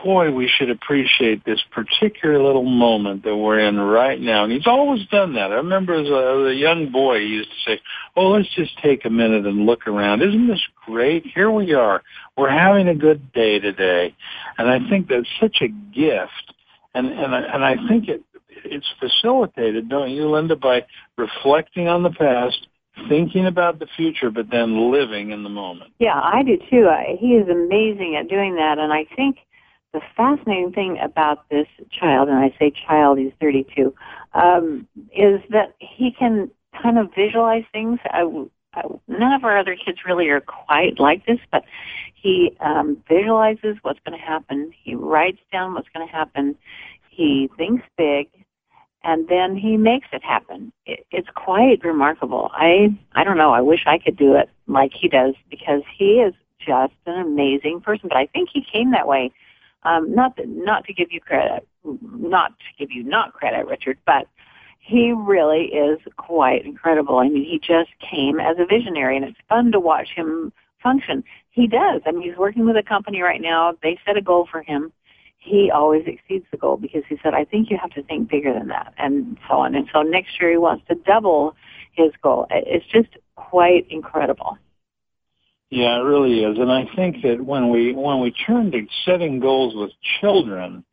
Boy, 0.03 0.31
we 0.31 0.47
should 0.47 0.69
appreciate 0.69 1.43
this 1.45 1.61
particular 1.71 2.41
little 2.41 2.63
moment 2.63 3.23
that 3.23 3.35
we're 3.35 3.59
in 3.59 3.79
right 3.79 4.19
now. 4.19 4.43
And 4.43 4.51
he's 4.51 4.67
always 4.67 5.05
done 5.07 5.33
that. 5.35 5.51
I 5.51 5.55
remember 5.55 5.93
as 5.93 6.07
a, 6.07 6.41
as 6.41 6.51
a 6.51 6.55
young 6.55 6.91
boy, 6.91 7.19
he 7.19 7.27
used 7.27 7.49
to 7.49 7.71
say, 7.71 7.81
"Oh, 8.15 8.29
let's 8.29 8.53
just 8.55 8.77
take 8.79 9.05
a 9.05 9.09
minute 9.09 9.45
and 9.45 9.65
look 9.65 9.87
around. 9.87 10.21
Isn't 10.21 10.47
this 10.47 10.61
great? 10.85 11.25
Here 11.25 11.51
we 11.51 11.73
are. 11.73 12.01
We're 12.37 12.49
having 12.49 12.87
a 12.87 12.95
good 12.95 13.31
day 13.33 13.59
today." 13.59 14.15
And 14.57 14.69
I 14.69 14.87
think 14.89 15.07
that's 15.07 15.27
such 15.39 15.57
a 15.61 15.67
gift 15.67 16.53
and 16.93 17.07
and 17.07 17.35
I, 17.35 17.41
and 17.41 17.63
I 17.63 17.75
think 17.87 18.07
it 18.07 18.23
it's 18.63 18.87
facilitated, 18.99 19.89
don't 19.89 20.11
you, 20.11 20.29
Linda, 20.29 20.55
by 20.55 20.85
reflecting 21.17 21.87
on 21.87 22.03
the 22.03 22.11
past, 22.11 22.67
thinking 23.09 23.47
about 23.47 23.79
the 23.79 23.87
future, 23.97 24.29
but 24.29 24.51
then 24.51 24.91
living 24.91 25.31
in 25.31 25.41
the 25.41 25.49
moment. 25.49 25.91
Yeah, 25.97 26.19
I 26.21 26.43
do 26.43 26.57
too. 26.69 26.87
I, 26.87 27.17
he 27.19 27.29
is 27.29 27.49
amazing 27.49 28.17
at 28.19 28.29
doing 28.29 28.55
that, 28.55 28.77
and 28.77 28.93
I 28.93 29.05
think 29.15 29.37
the 29.93 30.01
fascinating 30.15 30.71
thing 30.71 30.99
about 30.99 31.47
this 31.49 31.67
child, 31.91 32.29
and 32.29 32.37
I 32.37 32.55
say 32.57 32.71
child, 32.71 33.17
he's 33.17 33.33
32, 33.41 33.93
um, 34.33 34.87
is 35.15 35.41
that 35.49 35.75
he 35.79 36.11
can 36.11 36.49
kind 36.81 36.97
of 36.97 37.13
visualize 37.13 37.65
things. 37.71 37.99
I, 38.05 38.21
I, 38.73 38.83
none 39.07 39.33
of 39.33 39.43
our 39.43 39.57
other 39.57 39.75
kids 39.75 39.99
really 40.05 40.29
are 40.29 40.41
quite 40.41 40.99
like 40.99 41.25
this, 41.25 41.39
but 41.51 41.65
he 42.13 42.55
um, 42.59 43.03
visualizes 43.07 43.77
what's 43.81 43.99
going 44.05 44.17
to 44.17 44.23
happen. 44.23 44.71
He 44.83 44.95
writes 44.95 45.39
down 45.51 45.73
what's 45.73 45.89
going 45.93 46.07
to 46.07 46.11
happen. 46.11 46.55
He 47.09 47.49
thinks 47.57 47.83
big 47.97 48.29
and 49.03 49.27
then 49.27 49.55
he 49.55 49.77
makes 49.77 50.07
it 50.11 50.23
happen. 50.23 50.71
It, 50.85 51.05
it's 51.11 51.29
quite 51.33 51.83
remarkable. 51.83 52.51
I 52.53 52.95
I 53.13 53.23
don't 53.23 53.37
know. 53.37 53.51
I 53.51 53.61
wish 53.61 53.83
I 53.85 53.97
could 53.97 54.15
do 54.15 54.35
it 54.35 54.49
like 54.67 54.91
he 54.93 55.07
does 55.07 55.33
because 55.49 55.81
he 55.97 56.21
is 56.21 56.33
just 56.59 56.93
an 57.05 57.19
amazing 57.19 57.81
person. 57.81 58.09
But 58.09 58.17
I 58.17 58.27
think 58.27 58.49
he 58.53 58.63
came 58.63 58.91
that 58.91 59.07
way. 59.07 59.31
Um, 59.83 60.13
not 60.13 60.37
that, 60.37 60.47
not 60.47 60.85
to 60.85 60.93
give 60.93 61.11
you 61.11 61.19
credit, 61.19 61.67
not 61.83 62.51
to 62.59 62.65
give 62.77 62.91
you 62.91 63.03
not 63.03 63.33
credit, 63.33 63.65
Richard, 63.65 63.97
but 64.05 64.27
he 64.79 65.11
really 65.11 65.65
is 65.65 65.99
quite 66.17 66.65
incredible. 66.65 67.17
I 67.17 67.29
mean, 67.29 67.45
he 67.45 67.59
just 67.59 67.89
came 67.99 68.39
as 68.39 68.57
a 68.59 68.65
visionary, 68.65 69.15
and 69.15 69.25
it's 69.25 69.37
fun 69.49 69.71
to 69.71 69.79
watch 69.79 70.09
him 70.15 70.51
function. 70.81 71.23
He 71.51 71.67
does. 71.67 72.01
I 72.05 72.11
mean, 72.11 72.23
he's 72.23 72.37
working 72.37 72.65
with 72.65 72.77
a 72.77 72.83
company 72.83 73.21
right 73.21 73.41
now. 73.41 73.73
They 73.83 73.99
set 74.05 74.17
a 74.17 74.21
goal 74.21 74.47
for 74.51 74.61
him 74.61 74.91
he 75.41 75.71
always 75.71 76.03
exceeds 76.05 76.45
the 76.51 76.57
goal 76.57 76.77
because 76.77 77.01
he 77.09 77.17
said, 77.23 77.33
I 77.33 77.45
think 77.45 77.71
you 77.71 77.77
have 77.81 77.89
to 77.91 78.03
think 78.03 78.29
bigger 78.29 78.53
than 78.53 78.67
that 78.67 78.93
and 78.99 79.37
so 79.49 79.55
on. 79.55 79.73
And 79.73 79.89
so 79.91 80.03
next 80.03 80.39
year 80.39 80.51
he 80.51 80.57
wants 80.57 80.85
to 80.87 80.95
double 80.95 81.55
his 81.93 82.11
goal. 82.21 82.45
It's 82.51 82.85
just 82.85 83.09
quite 83.35 83.87
incredible. 83.89 84.59
Yeah, 85.71 85.99
it 85.99 86.03
really 86.03 86.43
is. 86.43 86.59
And 86.59 86.69
I 86.69 86.83
think 86.95 87.23
that 87.23 87.43
when 87.43 87.69
we, 87.69 87.93
when 87.93 88.19
we 88.19 88.31
turn 88.31 88.71
to 88.71 88.85
setting 89.05 89.39
goals 89.39 89.73
with 89.73 89.91
children, 90.19 90.83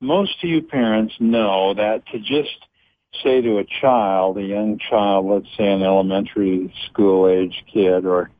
most 0.00 0.42
of 0.42 0.48
you 0.48 0.62
parents 0.62 1.14
know 1.20 1.74
that 1.74 2.06
to 2.06 2.18
just 2.18 2.56
say 3.22 3.42
to 3.42 3.58
a 3.58 3.64
child, 3.82 4.38
a 4.38 4.42
young 4.42 4.78
child, 4.78 5.26
let's 5.26 5.46
say 5.58 5.70
an 5.70 5.82
elementary 5.82 6.74
school 6.86 7.28
age 7.28 7.64
kid 7.72 8.06
or 8.06 8.30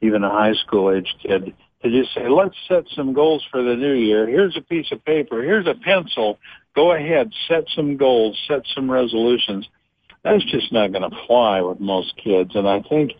even 0.00 0.24
a 0.24 0.30
high 0.30 0.54
school 0.54 0.90
age 0.90 1.14
kid, 1.22 1.54
to 1.82 1.90
just 1.90 2.14
say, 2.14 2.26
let's 2.26 2.56
set 2.66 2.84
some 2.96 3.12
goals 3.12 3.44
for 3.50 3.62
the 3.62 3.76
new 3.76 3.92
year. 3.92 4.26
Here's 4.26 4.56
a 4.56 4.62
piece 4.62 4.90
of 4.92 5.04
paper. 5.04 5.42
Here's 5.42 5.66
a 5.66 5.74
pencil. 5.74 6.38
Go 6.74 6.92
ahead, 6.92 7.30
set 7.48 7.64
some 7.76 7.98
goals, 7.98 8.38
set 8.48 8.62
some 8.74 8.90
resolutions. 8.90 9.68
That's 10.24 10.44
just 10.50 10.72
not 10.72 10.92
going 10.92 11.08
to 11.08 11.16
fly 11.26 11.60
with 11.60 11.80
most 11.80 12.14
kids. 12.16 12.52
And 12.54 12.66
I 12.66 12.80
think 12.80 13.12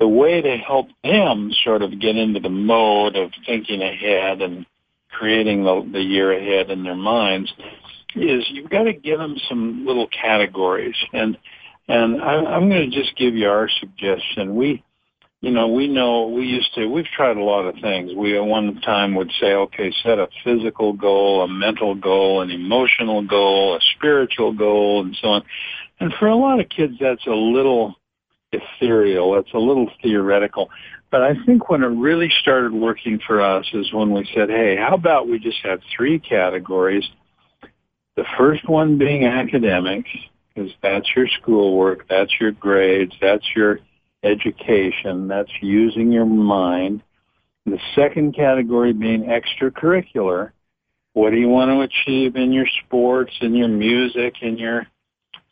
the 0.00 0.08
way 0.08 0.40
to 0.40 0.56
help 0.56 0.88
them 1.04 1.52
sort 1.62 1.82
of 1.82 2.00
get 2.00 2.16
into 2.16 2.40
the 2.40 2.48
mode 2.48 3.16
of 3.16 3.30
thinking 3.46 3.82
ahead 3.82 4.40
and 4.40 4.66
creating 5.10 5.62
the, 5.62 5.88
the 5.92 6.00
year 6.00 6.32
ahead 6.32 6.70
in 6.70 6.82
their 6.82 6.96
minds 6.96 7.52
is 8.16 8.44
you've 8.48 8.70
got 8.70 8.84
to 8.84 8.94
give 8.94 9.18
them 9.18 9.36
some 9.48 9.86
little 9.86 10.08
categories. 10.08 10.96
And 11.12 11.38
and 11.86 12.22
I, 12.22 12.34
I'm 12.34 12.68
going 12.68 12.90
to 12.90 12.96
just 12.96 13.16
give 13.16 13.34
you 13.34 13.48
our 13.48 13.68
suggestion. 13.68 14.54
We 14.54 14.82
you 15.40 15.50
know, 15.50 15.68
we 15.68 15.88
know 15.88 16.28
we 16.28 16.44
used 16.44 16.74
to, 16.74 16.86
we've 16.86 17.06
tried 17.16 17.38
a 17.38 17.42
lot 17.42 17.66
of 17.66 17.74
things. 17.80 18.12
We 18.14 18.36
at 18.36 18.44
one 18.44 18.78
time 18.82 19.14
would 19.14 19.32
say, 19.40 19.54
okay, 19.54 19.90
set 20.02 20.18
a 20.18 20.28
physical 20.44 20.92
goal, 20.92 21.42
a 21.42 21.48
mental 21.48 21.94
goal, 21.94 22.42
an 22.42 22.50
emotional 22.50 23.22
goal, 23.22 23.74
a 23.74 23.80
spiritual 23.96 24.52
goal, 24.52 25.00
and 25.00 25.16
so 25.20 25.28
on. 25.28 25.42
And 25.98 26.12
for 26.18 26.28
a 26.28 26.36
lot 26.36 26.60
of 26.60 26.68
kids, 26.68 26.94
that's 27.00 27.26
a 27.26 27.30
little 27.30 27.96
ethereal. 28.52 29.38
It's 29.38 29.52
a 29.54 29.58
little 29.58 29.90
theoretical. 30.02 30.70
But 31.10 31.22
I 31.22 31.34
think 31.44 31.68
when 31.68 31.82
it 31.82 31.88
really 31.88 32.30
started 32.40 32.72
working 32.72 33.20
for 33.26 33.40
us 33.40 33.66
is 33.72 33.92
when 33.92 34.12
we 34.12 34.28
said, 34.34 34.48
hey, 34.48 34.76
how 34.76 34.94
about 34.94 35.28
we 35.28 35.38
just 35.38 35.58
have 35.64 35.80
three 35.96 36.18
categories? 36.18 37.04
The 38.16 38.24
first 38.36 38.68
one 38.68 38.98
being 38.98 39.24
academic, 39.24 40.04
because 40.54 40.70
that's 40.82 41.08
your 41.16 41.26
schoolwork, 41.40 42.06
that's 42.08 42.32
your 42.40 42.52
grades, 42.52 43.14
that's 43.20 43.46
your 43.56 43.80
education. 44.22 45.28
That's 45.28 45.50
using 45.60 46.12
your 46.12 46.26
mind. 46.26 47.02
The 47.66 47.78
second 47.94 48.34
category 48.34 48.92
being 48.92 49.24
extracurricular. 49.24 50.52
What 51.12 51.30
do 51.30 51.36
you 51.36 51.48
want 51.48 51.70
to 51.70 51.80
achieve 51.80 52.36
in 52.36 52.52
your 52.52 52.66
sports, 52.84 53.32
in 53.40 53.54
your 53.54 53.68
music, 53.68 54.34
in 54.42 54.58
your 54.58 54.86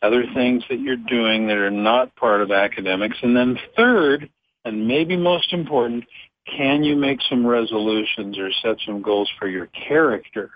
other 0.01 0.23
things 0.33 0.63
that 0.69 0.79
you're 0.79 0.95
doing 0.95 1.47
that 1.47 1.57
are 1.57 1.71
not 1.71 2.15
part 2.15 2.41
of 2.41 2.51
academics? 2.51 3.17
And 3.21 3.35
then 3.35 3.59
third, 3.75 4.29
and 4.65 4.87
maybe 4.87 5.15
most 5.15 5.53
important, 5.53 6.05
can 6.45 6.83
you 6.83 6.95
make 6.95 7.19
some 7.29 7.45
resolutions 7.45 8.37
or 8.37 8.51
set 8.61 8.77
some 8.85 9.01
goals 9.01 9.29
for 9.37 9.47
your 9.47 9.67
character, 9.67 10.51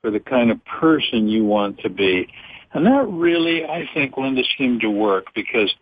for 0.00 0.10
the 0.10 0.20
kind 0.20 0.50
of 0.50 0.64
person 0.64 1.28
you 1.28 1.44
want 1.44 1.78
to 1.80 1.88
be? 1.88 2.28
And 2.74 2.86
that 2.86 3.06
really, 3.08 3.64
I 3.64 3.88
think, 3.94 4.16
Linda, 4.16 4.42
seemed 4.58 4.80
to 4.80 4.90
work 4.90 5.26
because 5.34 5.72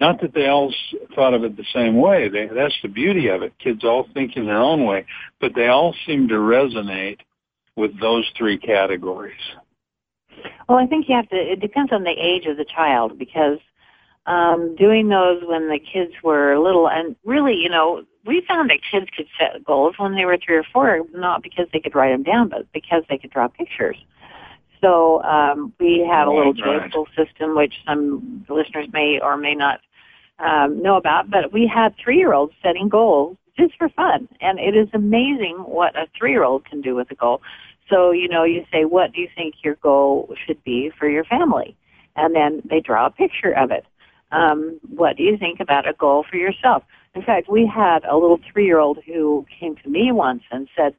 not 0.00 0.20
that 0.20 0.32
they 0.32 0.46
all 0.46 0.72
thought 1.14 1.34
of 1.34 1.44
it 1.44 1.56
the 1.56 1.64
same 1.74 1.96
way. 2.00 2.28
They, 2.28 2.46
that's 2.46 2.76
the 2.82 2.88
beauty 2.88 3.28
of 3.28 3.42
it. 3.42 3.52
Kids 3.58 3.84
all 3.84 4.06
think 4.14 4.36
in 4.36 4.46
their 4.46 4.58
own 4.58 4.86
way, 4.86 5.04
but 5.40 5.54
they 5.54 5.66
all 5.66 5.94
seem 6.06 6.28
to 6.28 6.34
resonate 6.34 7.18
with 7.76 7.98
those 8.00 8.30
three 8.36 8.58
categories. 8.58 9.40
Well, 10.68 10.78
I 10.78 10.86
think 10.86 11.08
you 11.08 11.16
have 11.16 11.28
to. 11.30 11.36
It 11.36 11.60
depends 11.60 11.92
on 11.92 12.04
the 12.04 12.10
age 12.10 12.46
of 12.46 12.56
the 12.56 12.64
child 12.64 13.18
because 13.18 13.58
um, 14.26 14.76
doing 14.76 15.08
those 15.08 15.42
when 15.44 15.68
the 15.68 15.78
kids 15.78 16.12
were 16.22 16.58
little, 16.58 16.88
and 16.88 17.16
really, 17.24 17.54
you 17.54 17.70
know, 17.70 18.04
we 18.26 18.42
found 18.46 18.68
that 18.68 18.80
kids 18.90 19.06
could 19.16 19.26
set 19.38 19.64
goals 19.64 19.94
when 19.96 20.14
they 20.14 20.26
were 20.26 20.36
three 20.36 20.56
or 20.56 20.64
four, 20.70 21.00
not 21.14 21.42
because 21.42 21.66
they 21.72 21.80
could 21.80 21.94
write 21.94 22.10
them 22.10 22.22
down, 22.22 22.48
but 22.48 22.70
because 22.72 23.02
they 23.08 23.16
could 23.16 23.30
draw 23.30 23.48
pictures. 23.48 23.96
So 24.82 25.22
um, 25.22 25.72
we 25.80 26.06
have 26.08 26.28
a 26.28 26.30
little 26.30 26.52
joyful 26.52 27.06
system, 27.16 27.56
which 27.56 27.74
some 27.86 28.44
listeners 28.48 28.86
may 28.92 29.18
or 29.20 29.36
may 29.36 29.54
not 29.54 29.80
um, 30.38 30.82
know 30.82 30.96
about. 30.96 31.30
But 31.30 31.52
we 31.52 31.66
had 31.66 31.94
three-year-olds 31.96 32.52
setting 32.62 32.88
goals 32.88 33.38
just 33.58 33.76
for 33.76 33.88
fun, 33.88 34.28
and 34.40 34.58
it 34.60 34.76
is 34.76 34.88
amazing 34.92 35.56
what 35.66 35.96
a 35.96 36.06
three-year-old 36.16 36.66
can 36.66 36.80
do 36.80 36.94
with 36.94 37.10
a 37.10 37.14
goal. 37.14 37.40
So 37.90 38.10
you 38.10 38.28
know, 38.28 38.44
you 38.44 38.64
say, 38.72 38.84
"What 38.84 39.12
do 39.12 39.20
you 39.20 39.28
think 39.34 39.54
your 39.62 39.76
goal 39.76 40.34
should 40.46 40.62
be 40.64 40.90
for 40.98 41.08
your 41.08 41.24
family?" 41.24 41.76
And 42.16 42.34
then 42.34 42.62
they 42.64 42.80
draw 42.80 43.06
a 43.06 43.10
picture 43.10 43.52
of 43.52 43.70
it. 43.70 43.84
Um, 44.32 44.78
what 44.88 45.16
do 45.16 45.22
you 45.22 45.36
think 45.38 45.60
about 45.60 45.88
a 45.88 45.94
goal 45.94 46.24
for 46.28 46.36
yourself? 46.36 46.82
In 47.14 47.22
fact, 47.22 47.48
we 47.48 47.66
had 47.66 48.04
a 48.04 48.16
little 48.16 48.38
three-year-old 48.52 48.98
who 49.06 49.46
came 49.58 49.76
to 49.76 49.88
me 49.88 50.12
once 50.12 50.42
and 50.50 50.68
said, 50.76 50.94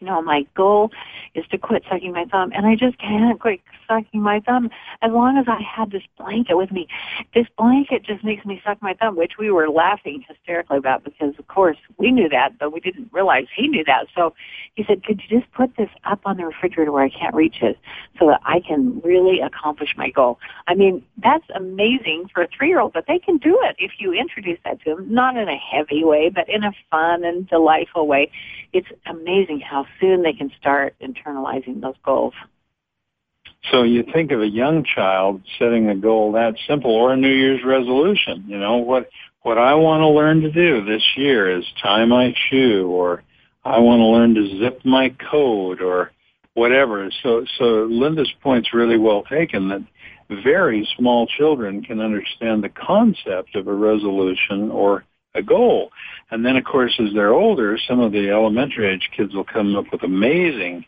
you 0.00 0.06
know, 0.06 0.22
my 0.22 0.46
goal 0.56 0.90
is 1.34 1.44
to 1.50 1.58
quit 1.58 1.84
sucking 1.90 2.12
my 2.12 2.24
thumb, 2.24 2.52
and 2.54 2.66
I 2.66 2.74
just 2.74 2.98
can't 2.98 3.38
quit 3.38 3.60
sucking 3.86 4.20
my 4.20 4.40
thumb 4.40 4.70
as 5.02 5.12
long 5.12 5.36
as 5.36 5.46
I 5.46 5.60
had 5.60 5.90
this 5.90 6.02
blanket 6.16 6.56
with 6.56 6.72
me. 6.72 6.88
This 7.34 7.46
blanket 7.56 8.02
just 8.04 8.24
makes 8.24 8.44
me 8.46 8.60
suck 8.64 8.80
my 8.80 8.94
thumb, 8.94 9.16
which 9.16 9.32
we 9.38 9.50
were 9.50 9.68
laughing 9.68 10.24
hysterically 10.26 10.78
about 10.78 11.04
because, 11.04 11.34
of 11.38 11.46
course, 11.48 11.76
we 11.98 12.10
knew 12.10 12.28
that, 12.30 12.58
but 12.58 12.72
we 12.72 12.80
didn't 12.80 13.10
realize 13.12 13.46
he 13.54 13.68
knew 13.68 13.84
that. 13.84 14.06
So 14.14 14.32
he 14.74 14.84
said, 14.84 15.04
could 15.04 15.20
you 15.20 15.40
just 15.40 15.52
put 15.52 15.76
this 15.76 15.90
up 16.04 16.20
on 16.24 16.38
the 16.38 16.46
refrigerator 16.46 16.92
where 16.92 17.04
I 17.04 17.10
can't 17.10 17.34
reach 17.34 17.56
it 17.60 17.78
so 18.18 18.26
that 18.28 18.40
I 18.44 18.60
can 18.60 19.00
really 19.04 19.40
accomplish 19.40 19.94
my 19.96 20.10
goal? 20.10 20.38
I 20.66 20.74
mean, 20.74 21.04
that's 21.22 21.44
amazing 21.54 22.30
for 22.32 22.42
a 22.42 22.48
three-year-old, 22.48 22.94
but 22.94 23.04
they 23.06 23.18
can 23.18 23.36
do 23.36 23.58
it 23.62 23.76
if 23.78 23.92
you 23.98 24.12
introduce 24.14 24.58
that 24.64 24.82
to 24.84 24.94
them, 24.94 25.12
not 25.12 25.36
in 25.36 25.48
a 25.48 25.56
heavy 25.56 26.04
way, 26.04 26.30
but 26.30 26.48
in 26.48 26.64
a 26.64 26.72
fun 26.90 27.24
and 27.24 27.46
delightful 27.48 28.06
way. 28.06 28.30
It's 28.72 28.88
amazing 29.06 29.60
how 29.60 29.84
soon 30.00 30.22
they 30.22 30.32
can 30.32 30.50
start 30.58 30.94
internalizing 31.00 31.80
those 31.80 31.96
goals. 32.04 32.34
So 33.70 33.82
you 33.82 34.02
think 34.02 34.32
of 34.32 34.40
a 34.40 34.48
young 34.48 34.84
child 34.84 35.42
setting 35.58 35.88
a 35.88 35.94
goal 35.94 36.32
that 36.32 36.54
simple 36.66 36.92
or 36.92 37.12
a 37.12 37.16
New 37.16 37.32
Year's 37.32 37.62
resolution, 37.64 38.44
you 38.46 38.58
know, 38.58 38.78
what, 38.78 39.10
what 39.42 39.58
I 39.58 39.74
want 39.74 40.00
to 40.00 40.08
learn 40.08 40.40
to 40.42 40.50
do 40.50 40.84
this 40.84 41.02
year 41.16 41.58
is 41.58 41.64
tie 41.82 42.04
my 42.06 42.34
shoe 42.48 42.88
or 42.88 43.22
I 43.64 43.78
want 43.78 44.00
to 44.00 44.06
learn 44.06 44.34
to 44.34 44.58
zip 44.58 44.80
my 44.84 45.14
coat 45.30 45.82
or 45.82 46.10
whatever. 46.54 47.10
So, 47.22 47.44
so 47.58 47.84
Linda's 47.84 48.32
point's 48.42 48.72
really 48.72 48.98
well 48.98 49.22
taken 49.22 49.68
that 49.68 49.84
very 50.42 50.88
small 50.96 51.26
children 51.26 51.82
can 51.82 52.00
understand 52.00 52.62
the 52.62 52.68
concept 52.68 53.56
of 53.56 53.66
a 53.66 53.74
resolution 53.74 54.70
or 54.70 55.04
a 55.34 55.42
goal. 55.42 55.90
And 56.30 56.44
then, 56.44 56.56
of 56.56 56.64
course, 56.64 56.94
as 56.98 57.12
they're 57.14 57.32
older, 57.32 57.78
some 57.88 58.00
of 58.00 58.12
the 58.12 58.30
elementary 58.30 58.92
age 58.92 59.10
kids 59.16 59.34
will 59.34 59.44
come 59.44 59.76
up 59.76 59.86
with 59.92 60.02
amazing 60.02 60.84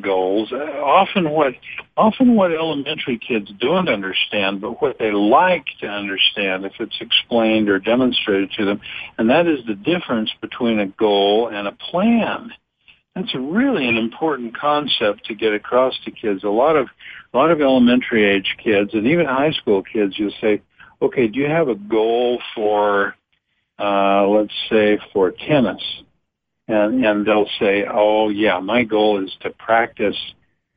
goals. 0.00 0.50
Uh, 0.52 0.56
often 0.56 1.30
what, 1.30 1.52
often 1.96 2.34
what 2.34 2.52
elementary 2.52 3.18
kids 3.18 3.50
don't 3.60 3.88
understand, 3.88 4.60
but 4.60 4.80
what 4.80 4.98
they 4.98 5.12
like 5.12 5.66
to 5.80 5.86
understand 5.86 6.64
if 6.64 6.72
it's 6.80 6.96
explained 7.00 7.68
or 7.68 7.78
demonstrated 7.78 8.50
to 8.52 8.64
them. 8.64 8.80
And 9.18 9.28
that 9.30 9.46
is 9.46 9.64
the 9.66 9.74
difference 9.74 10.30
between 10.40 10.78
a 10.78 10.86
goal 10.86 11.48
and 11.52 11.68
a 11.68 11.72
plan. 11.72 12.52
That's 13.14 13.34
really 13.34 13.86
an 13.86 13.98
important 13.98 14.56
concept 14.56 15.26
to 15.26 15.34
get 15.34 15.52
across 15.52 15.94
to 16.04 16.10
kids. 16.10 16.44
A 16.44 16.48
lot 16.48 16.76
of, 16.76 16.88
a 17.34 17.36
lot 17.36 17.50
of 17.50 17.60
elementary 17.60 18.24
age 18.24 18.56
kids 18.62 18.94
and 18.94 19.06
even 19.06 19.26
high 19.26 19.52
school 19.52 19.82
kids, 19.82 20.18
you'll 20.18 20.32
say, 20.40 20.62
okay, 21.02 21.28
do 21.28 21.38
you 21.38 21.48
have 21.48 21.68
a 21.68 21.74
goal 21.74 22.40
for, 22.54 23.14
uh, 23.78 24.26
let's 24.26 24.52
say 24.70 24.98
for 25.12 25.30
tennis? 25.30 25.82
and 26.68 27.04
and 27.04 27.26
they'll 27.26 27.48
say, 27.58 27.84
"Oh 27.90 28.28
yeah, 28.28 28.60
my 28.60 28.84
goal 28.84 29.22
is 29.22 29.30
to 29.40 29.50
practice 29.50 30.16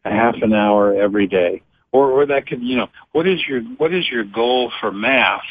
a 0.03 0.09
half 0.09 0.35
an 0.41 0.53
hour 0.53 0.93
every 0.93 1.27
day." 1.27 1.61
Or 1.91 2.11
or 2.11 2.25
that 2.25 2.47
could, 2.47 2.61
you 2.61 2.77
know, 2.77 2.87
what 3.11 3.27
is 3.27 3.39
your 3.47 3.61
what 3.77 3.93
is 3.93 4.09
your 4.09 4.23
goal 4.23 4.71
for 4.79 4.91
math? 4.91 5.45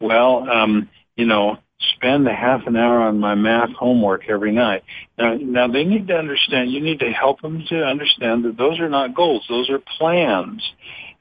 Well, 0.00 0.48
um, 0.48 0.88
you 1.16 1.26
know, 1.26 1.58
spend 1.96 2.26
a 2.26 2.34
half 2.34 2.66
an 2.66 2.76
hour 2.76 3.00
on 3.00 3.20
my 3.20 3.34
math 3.34 3.70
homework 3.70 4.28
every 4.28 4.52
night. 4.52 4.82
Now, 5.18 5.34
now 5.34 5.68
they 5.68 5.84
need 5.84 6.08
to 6.08 6.14
understand. 6.16 6.72
You 6.72 6.80
need 6.80 7.00
to 7.00 7.10
help 7.10 7.42
them 7.42 7.64
to 7.68 7.84
understand 7.84 8.44
that 8.44 8.56
those 8.56 8.78
are 8.80 8.88
not 8.88 9.14
goals; 9.14 9.44
those 9.48 9.68
are 9.70 9.80
plans, 9.98 10.62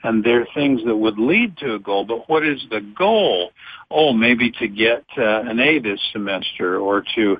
and 0.04 0.24
they're 0.24 0.48
things 0.54 0.82
that 0.86 0.96
would 0.96 1.18
lead 1.18 1.58
to 1.58 1.76
a 1.76 1.80
goal. 1.80 2.06
But 2.06 2.30
what 2.30 2.46
is 2.46 2.62
the 2.70 2.82
goal? 2.98 3.52
Oh, 3.89 4.13
maybe 4.13 4.52
to 4.52 4.68
get 4.68 5.04
uh, 5.18 5.42
an 5.42 5.60
A 5.60 5.80
this 5.80 6.00
semester, 6.12 6.78
or 6.78 7.04
to 7.16 7.38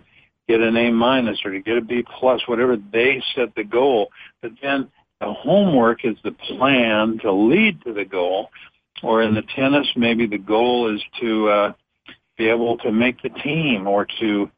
get 0.48 0.62
an 0.62 0.76
A 0.76 0.92
minus 0.92 1.40
or 1.46 1.52
to 1.52 1.60
get 1.62 1.78
a 1.78 1.82
B 1.82 2.04
plus, 2.20 2.42
whatever 2.48 2.78
they 2.92 3.22
set 3.36 3.56
the 3.56 3.64
goal. 3.64 4.10
But 4.42 4.52
then 4.62 4.90
the 5.20 5.34
homework 5.34 6.04
is 6.04 6.18
the 6.24 6.32
plan 6.32 7.20
to 7.22 7.32
lead 7.32 7.82
to 7.84 7.94
the 7.94 8.06
goal. 8.06 8.50
Or 9.02 9.22
in 9.22 9.34
the 9.34 9.44
tennis, 9.56 9.88
maybe 9.96 10.28
the 10.28 10.38
goal 10.38 10.94
is 10.94 11.02
to 11.22 11.48
uh, 11.50 11.74
be 12.38 12.50
able 12.50 12.78
to 12.80 12.92
make 12.92 13.22
the 13.22 13.30
team 13.30 13.88
or 13.88 14.08
to 14.20 14.50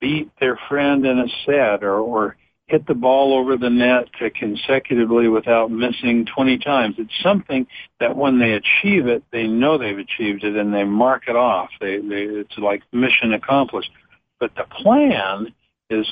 beat 0.00 0.30
their 0.38 0.58
friend 0.68 1.04
in 1.04 1.18
a 1.18 1.26
set 1.44 1.82
or, 1.82 1.98
or 1.98 2.36
hit 2.68 2.86
the 2.86 2.94
ball 2.94 3.36
over 3.36 3.56
the 3.56 3.70
net 3.70 4.08
consecutively 4.34 5.28
without 5.28 5.70
missing 5.70 6.26
20 6.26 6.58
times. 6.58 6.96
It's 6.98 7.22
something 7.22 7.66
that 7.98 8.16
when 8.16 8.38
they 8.38 8.52
achieve 8.52 9.06
it, 9.06 9.24
they 9.32 9.46
know 9.46 9.78
they've 9.78 9.98
achieved 9.98 10.44
it 10.44 10.54
and 10.54 10.72
they 10.72 10.84
mark 10.84 11.24
it 11.28 11.36
off. 11.36 11.70
They, 11.80 11.96
they, 11.96 12.24
it's 12.24 12.58
like 12.58 12.82
mission 12.92 13.32
accomplished. 13.32 13.90
But 14.38 14.54
the 14.54 14.64
plan 14.82 15.54
is 15.88 16.06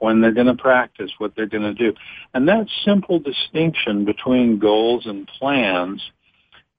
when 0.00 0.20
they're 0.20 0.34
going 0.34 0.46
to 0.48 0.54
practice, 0.54 1.12
what 1.18 1.32
they're 1.36 1.46
going 1.46 1.62
to 1.62 1.74
do. 1.74 1.96
And 2.34 2.48
that 2.48 2.66
simple 2.84 3.20
distinction 3.20 4.04
between 4.04 4.58
goals 4.58 5.06
and 5.06 5.28
plans 5.38 6.02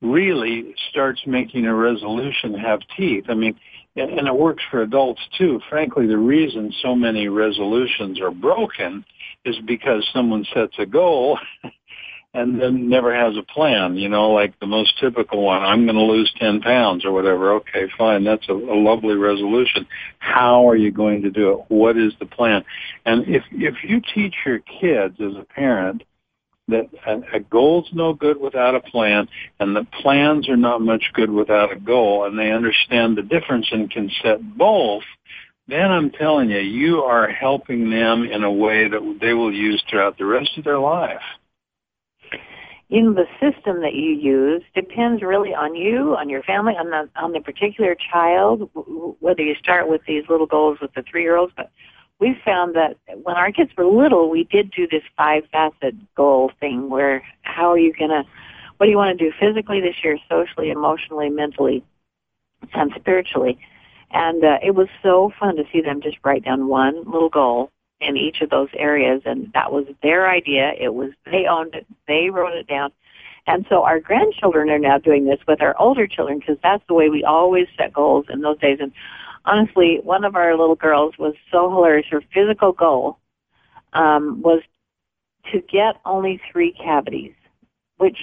really 0.02 0.76
starts 0.90 1.22
making 1.26 1.66
a 1.66 1.76
resolution 1.76 2.54
have 2.56 2.80
teeth. 2.98 3.26
I 3.30 3.36
mean, 3.36 3.56
and 3.96 4.28
it 4.28 4.36
works 4.36 4.64
for 4.72 4.82
adults 4.82 5.22
too. 5.38 5.60
Frankly, 5.70 6.08
the 6.08 6.18
reason 6.18 6.74
so 6.82 6.96
many 6.96 7.28
resolutions 7.28 8.22
are 8.22 8.32
broken 8.32 9.04
is 9.44 9.58
because 9.66 10.08
someone 10.14 10.46
sets 10.54 10.74
a 10.80 10.86
goal 10.86 11.38
and 12.34 12.62
then 12.62 12.88
never 12.88 13.14
has 13.14 13.36
a 13.36 13.54
plan, 13.54 13.98
you 13.98 14.08
know, 14.08 14.32
like 14.32 14.58
the 14.60 14.68
most 14.68 14.98
typical 15.00 15.44
one, 15.44 15.62
I'm 15.62 15.86
going 15.86 15.98
to 15.98 16.02
lose 16.02 16.32
10 16.40 16.62
pounds 16.62 17.04
or 17.04 17.12
whatever. 17.12 17.54
Okay, 17.56 17.88
fine. 17.98 18.24
That's 18.24 18.48
a, 18.48 18.54
a 18.54 18.78
lovely 18.80 19.16
resolution. 19.16 19.86
How 20.20 20.68
are 20.70 20.78
you 20.78 20.92
going 20.92 21.22
to 21.24 21.30
do 21.30 21.52
it? 21.52 21.60
What 21.68 21.98
is 21.98 22.14
the 22.20 22.26
plan? 22.26 22.64
And 23.06 23.28
if, 23.28 23.44
if 23.52 23.76
you 23.84 24.02
teach 24.14 24.36
your 24.46 24.60
kids 24.60 25.16
as 25.20 25.36
a 25.36 25.46
parent 25.54 26.04
that 26.72 26.90
a, 27.06 27.38
a 27.38 27.40
goal's 27.40 27.90
no 27.94 28.14
good 28.14 28.40
without 28.40 28.76
a 28.76 28.82
plan 28.82 29.28
and 29.60 29.76
the 29.76 29.86
plans 30.02 30.50
are 30.50 30.58
not 30.58 30.82
much 30.82 31.04
good 31.14 31.30
without 31.30 31.72
a 31.72 31.80
goal 31.80 32.26
and 32.26 32.38
they 32.38 32.52
understand 32.52 33.18
the 33.18 33.22
difference 33.22 33.68
and 33.72 33.92
can 33.92 34.10
set 34.24 34.42
both, 34.58 35.04
then 35.68 35.92
I'm 35.92 36.10
telling 36.12 36.50
you, 36.50 36.60
you 36.60 37.04
are 37.04 37.30
helping 37.30 37.90
them 37.90 38.24
in 38.24 38.44
a 38.44 38.52
way 38.52 38.88
that 38.88 39.18
they 39.22 39.34
will 39.34 39.54
use 39.54 39.82
throughout 39.90 40.18
the 40.18 40.26
rest 40.26 40.58
of 40.58 40.64
their 40.64 40.80
life 40.80 41.22
know, 43.00 43.14
the 43.14 43.26
system 43.40 43.82
that 43.82 43.94
you 43.94 44.12
use 44.12 44.64
depends 44.76 45.22
really 45.22 45.54
on 45.54 45.76
you, 45.76 46.16
on 46.18 46.30
your 46.30 46.44
family, 46.44 46.74
on 46.74 46.90
the 46.90 47.10
on 47.16 47.32
the 47.32 47.40
particular 47.40 47.96
child. 48.12 48.70
Whether 49.20 49.44
you 49.44 49.56
start 49.56 49.88
with 49.88 50.02
these 50.06 50.24
little 50.30 50.46
goals 50.46 50.80
with 50.82 50.94
the 50.94 51.04
three 51.10 51.24
year 51.24 51.38
olds, 51.38 51.54
but 51.56 51.72
we 52.22 52.40
found 52.46 52.76
that 52.76 52.98
when 53.24 53.36
our 53.36 53.52
kids 53.52 53.72
were 53.76 53.86
little, 53.86 54.30
we 54.30 54.44
did 54.44 54.72
do 54.72 54.88
this 54.88 55.02
five 55.18 55.44
facet 55.52 55.96
goal 56.16 56.52
thing 56.60 56.90
where 56.90 57.24
how 57.42 57.72
are 57.72 57.80
you 57.80 57.92
gonna, 57.98 58.24
what 58.78 58.86
do 58.86 58.92
you 58.92 58.98
want 58.98 59.18
to 59.18 59.26
do 59.26 59.34
physically 59.38 59.82
this 59.82 59.96
year, 60.04 60.18
socially, 60.30 60.70
emotionally, 60.70 61.30
mentally, 61.30 61.84
and 62.74 62.94
spiritually. 62.96 63.60
And 64.12 64.44
uh, 64.44 64.60
it 64.64 64.76
was 64.76 64.88
so 65.02 65.32
fun 65.40 65.56
to 65.56 65.64
see 65.74 65.82
them 65.82 66.00
just 66.00 66.18
write 66.24 66.46
down 66.46 66.68
one 66.68 67.04
little 67.06 67.30
goal 67.30 67.72
in 68.00 68.16
each 68.18 68.42
of 68.42 68.52
those 68.52 68.70
areas 68.76 69.24
and 69.26 69.52
that 69.54 69.72
was 69.72 69.86
their 70.04 70.30
idea. 70.30 70.74
It 70.80 70.94
was 70.94 71.12
they 71.26 71.46
owned 71.48 71.74
it. 71.74 71.88
They 72.08 72.30
wrote 72.30 72.54
it 72.54 72.68
down. 72.68 72.92
And 73.48 73.66
so 73.70 73.84
our 73.84 74.00
grandchildren 74.00 74.70
are 74.70 74.80
now 74.80 75.00
doing 75.00 75.26
this 75.26 75.40
with 75.48 75.62
our 75.62 75.76
older 75.80 76.06
children 76.06 76.40
because 76.40 76.58
that's 76.62 76.84
the 76.88 76.94
way 76.94 77.10
we 77.10 77.24
always 77.24 77.68
set 77.76 77.94
goals 77.94 78.26
in 78.30 78.42
those 78.42 78.60
days. 78.60 78.78
And 78.80 78.92
honestly, 79.46 80.00
one 80.04 80.24
of 80.24 80.36
our 80.36 80.58
little 80.58 80.76
girls 80.76 81.18
was 81.18 81.34
so 81.52 81.70
hilarious. 81.70 82.08
Her 82.10 82.22
physical 82.34 82.72
goal 82.72 83.20
um, 83.94 84.42
was 84.42 84.62
to 85.52 85.62
get 85.62 85.96
only 86.06 86.40
three 86.52 86.74
cavities, 86.74 87.34
which 87.98 88.18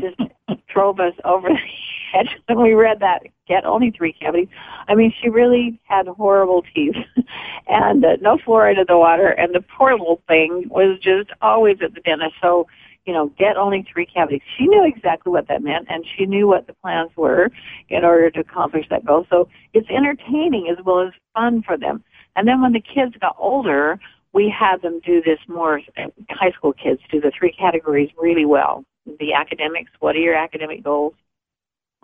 just 0.00 0.20
drove 0.72 1.00
us 1.00 1.14
over 1.24 1.48
the 1.48 2.18
edge 2.18 2.36
when 2.46 2.62
we 2.62 2.72
read 2.74 3.00
that. 3.00 3.22
Get 3.46 3.64
only 3.64 3.90
three 3.90 4.12
cavities. 4.12 4.48
I 4.88 4.94
mean, 4.94 5.12
she 5.20 5.28
really 5.28 5.80
had 5.84 6.06
horrible 6.06 6.62
teeth 6.74 6.96
and 7.68 8.04
uh, 8.04 8.16
no 8.20 8.36
fluoride 8.36 8.78
in 8.78 8.84
the 8.86 8.98
water, 8.98 9.28
and 9.28 9.54
the 9.54 9.62
poor 9.62 9.92
little 9.92 10.22
thing 10.28 10.64
was 10.68 10.98
just 11.00 11.30
always 11.40 11.78
at 11.82 11.94
the 11.94 12.00
dentist. 12.00 12.34
So, 12.42 12.66
you 13.08 13.14
know, 13.14 13.32
get 13.38 13.56
only 13.56 13.86
three 13.90 14.04
cavities. 14.04 14.42
She 14.58 14.66
knew 14.66 14.84
exactly 14.86 15.32
what 15.32 15.48
that 15.48 15.62
meant, 15.62 15.86
and 15.88 16.04
she 16.14 16.26
knew 16.26 16.46
what 16.46 16.66
the 16.66 16.74
plans 16.74 17.10
were 17.16 17.48
in 17.88 18.04
order 18.04 18.30
to 18.30 18.40
accomplish 18.40 18.84
that 18.90 19.06
goal. 19.06 19.24
So 19.30 19.48
it's 19.72 19.88
entertaining 19.88 20.68
as 20.70 20.84
well 20.84 21.00
as 21.00 21.14
fun 21.32 21.62
for 21.62 21.78
them. 21.78 22.04
And 22.36 22.46
then 22.46 22.60
when 22.60 22.74
the 22.74 22.82
kids 22.82 23.14
got 23.18 23.34
older, 23.38 23.98
we 24.34 24.54
had 24.54 24.82
them 24.82 25.00
do 25.06 25.22
this 25.22 25.38
more, 25.48 25.80
high 26.28 26.50
school 26.50 26.74
kids 26.74 27.00
do 27.10 27.18
the 27.18 27.32
three 27.36 27.50
categories 27.50 28.10
really 28.18 28.44
well. 28.44 28.84
The 29.18 29.32
academics, 29.32 29.90
what 30.00 30.14
are 30.14 30.20
your 30.20 30.36
academic 30.36 30.84
goals? 30.84 31.14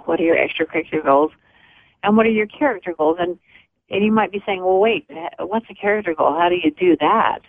What 0.06 0.20
are 0.20 0.24
your 0.24 0.38
extracurricular 0.38 1.04
goals? 1.04 1.32
And 2.02 2.16
what 2.16 2.24
are 2.24 2.30
your 2.30 2.46
character 2.46 2.94
goals? 2.96 3.18
And, 3.20 3.38
and 3.90 4.02
you 4.02 4.10
might 4.10 4.32
be 4.32 4.42
saying, 4.46 4.64
well, 4.64 4.78
wait, 4.78 5.06
what's 5.38 5.66
a 5.68 5.74
character 5.74 6.14
goal? 6.14 6.34
How 6.34 6.48
do 6.48 6.54
you 6.54 6.70
do 6.70 6.96
that? 7.00 7.40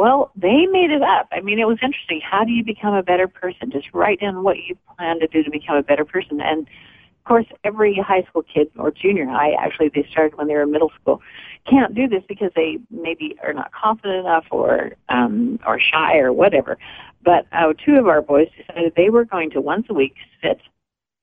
Well, 0.00 0.30
they 0.34 0.64
made 0.64 0.90
it 0.90 1.02
up. 1.02 1.28
I 1.30 1.42
mean, 1.42 1.58
it 1.58 1.66
was 1.66 1.76
interesting. 1.82 2.22
How 2.24 2.42
do 2.42 2.52
you 2.52 2.64
become 2.64 2.94
a 2.94 3.02
better 3.02 3.28
person? 3.28 3.70
Just 3.70 3.88
write 3.92 4.20
down 4.20 4.42
what 4.42 4.56
you 4.56 4.74
plan 4.96 5.20
to 5.20 5.26
do 5.26 5.42
to 5.42 5.50
become 5.50 5.76
a 5.76 5.82
better 5.82 6.06
person. 6.06 6.40
And 6.40 6.60
of 6.60 7.24
course, 7.26 7.44
every 7.64 7.96
high 7.96 8.22
school 8.22 8.42
kid 8.42 8.70
or 8.78 8.90
junior 8.92 9.26
high, 9.26 9.52
actually, 9.62 9.90
they 9.94 10.08
started 10.10 10.38
when 10.38 10.48
they 10.48 10.54
were 10.54 10.62
in 10.62 10.72
middle 10.72 10.90
school, 10.98 11.20
can't 11.68 11.94
do 11.94 12.08
this 12.08 12.22
because 12.26 12.50
they 12.56 12.78
maybe 12.90 13.36
are 13.42 13.52
not 13.52 13.72
confident 13.72 14.20
enough 14.20 14.46
or 14.50 14.92
um, 15.10 15.60
or 15.66 15.78
shy 15.78 16.16
or 16.16 16.32
whatever. 16.32 16.78
But 17.22 17.46
uh, 17.52 17.74
two 17.84 17.96
of 17.96 18.08
our 18.08 18.22
boys 18.22 18.48
decided 18.56 18.94
they 18.96 19.10
were 19.10 19.26
going 19.26 19.50
to 19.50 19.60
once 19.60 19.84
a 19.90 19.92
week 19.92 20.14
sit 20.42 20.62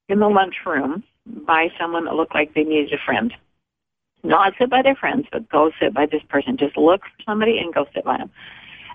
in 0.07 0.19
the 0.19 0.29
lunchroom 0.29 1.03
by 1.25 1.69
someone 1.79 2.05
that 2.05 2.13
looked 2.13 2.35
like 2.35 2.53
they 2.53 2.63
needed 2.63 2.93
a 2.93 3.03
friend. 3.03 3.33
Not 4.23 4.53
sit 4.59 4.69
by 4.69 4.83
their 4.83 4.95
friends, 4.95 5.25
but 5.31 5.49
go 5.49 5.71
sit 5.79 5.95
by 5.95 6.05
this 6.05 6.21
person. 6.29 6.57
Just 6.57 6.77
look 6.77 7.01
for 7.01 7.23
somebody 7.25 7.57
and 7.57 7.73
go 7.73 7.87
sit 7.95 8.03
by 8.03 8.17
them. 8.17 8.29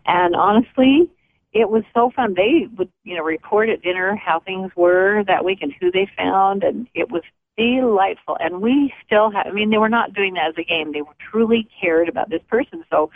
And 0.06 0.34
honestly, 0.34 1.10
it 1.52 1.68
was 1.68 1.84
so 1.94 2.10
fun. 2.14 2.34
They 2.34 2.66
would, 2.76 2.90
you 3.04 3.16
know, 3.16 3.22
report 3.22 3.68
at 3.68 3.82
dinner 3.82 4.16
how 4.16 4.40
things 4.40 4.72
were 4.74 5.22
that 5.26 5.44
week 5.44 5.58
and 5.62 5.72
who 5.80 5.90
they 5.90 6.08
found, 6.16 6.64
and 6.64 6.88
it 6.94 7.10
was 7.10 7.22
delightful. 7.56 8.36
And 8.40 8.62
we 8.62 8.92
still 9.04 9.30
have, 9.30 9.46
I 9.46 9.50
mean, 9.50 9.70
they 9.70 9.78
were 9.78 9.88
not 9.88 10.14
doing 10.14 10.34
that 10.34 10.48
as 10.48 10.54
a 10.58 10.64
game. 10.64 10.92
They 10.92 11.02
were 11.02 11.14
truly 11.30 11.68
cared 11.80 12.08
about 12.08 12.30
this 12.30 12.42
person. 12.48 12.84
So 12.90 13.10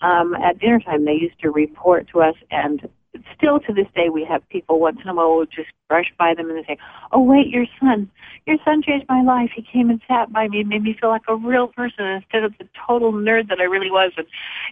um, 0.00 0.34
at 0.34 0.58
dinner 0.58 0.80
time, 0.80 1.04
they 1.04 1.14
used 1.14 1.40
to 1.40 1.50
report 1.50 2.08
to 2.12 2.22
us, 2.22 2.34
and 2.50 2.88
still 3.36 3.60
to 3.60 3.72
this 3.72 3.86
day, 3.94 4.08
we 4.08 4.24
have 4.24 4.46
people 4.48 4.80
once 4.80 4.98
in 5.02 5.08
a 5.08 5.14
while 5.14 5.36
will 5.36 5.46
just 5.46 5.70
brush 5.88 6.12
by 6.18 6.34
them 6.34 6.50
and 6.50 6.58
they 6.58 6.64
say, 6.64 6.78
"Oh 7.12 7.20
wait, 7.20 7.48
your 7.48 7.66
son, 7.80 8.10
your 8.46 8.58
son 8.64 8.82
changed 8.82 9.06
my 9.08 9.22
life. 9.22 9.50
He 9.54 9.62
came 9.62 9.90
and 9.90 10.00
sat 10.06 10.32
by 10.32 10.48
me 10.48 10.60
and 10.60 10.68
made 10.68 10.82
me 10.82 10.92
feel 10.92 11.08
like 11.08 11.22
a 11.28 11.36
real 11.36 11.68
person 11.68 12.04
instead 12.06 12.44
of 12.44 12.56
the 12.58 12.68
total 12.86 13.12
nerd 13.12 13.48
that 13.48 13.60
I 13.60 13.64
really 13.64 13.90
was." 13.90 14.12
And 14.16 14.26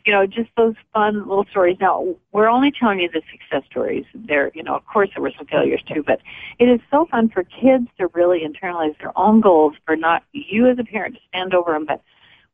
you 0.04 0.12
know, 0.12 0.26
just 0.26 0.50
those 0.56 0.74
fun 0.92 1.26
little 1.28 1.46
stories. 1.50 1.78
Now, 1.80 2.06
we're 2.32 2.48
only 2.48 2.70
telling 2.70 3.00
you 3.00 3.08
the 3.08 3.22
success 3.30 3.64
stories. 3.70 4.04
There, 4.14 4.50
you 4.54 4.62
know, 4.62 4.74
of 4.74 4.86
course, 4.86 5.10
there 5.14 5.22
were 5.22 5.32
some 5.36 5.46
failures 5.46 5.82
too, 5.82 6.02
but 6.02 6.20
it 6.58 6.68
is 6.68 6.80
so 6.90 7.06
fun 7.06 7.28
for 7.28 7.44
kids 7.44 7.88
to 7.98 8.08
really 8.08 8.40
internalize 8.40 8.98
their 8.98 9.16
own 9.18 9.40
goals. 9.40 9.74
For 9.84 9.96
not 9.96 10.22
you 10.32 10.68
as 10.68 10.78
a 10.78 10.84
parent 10.84 11.14
to 11.14 11.20
stand 11.28 11.54
over 11.54 11.72
them, 11.72 11.86
but 11.86 12.02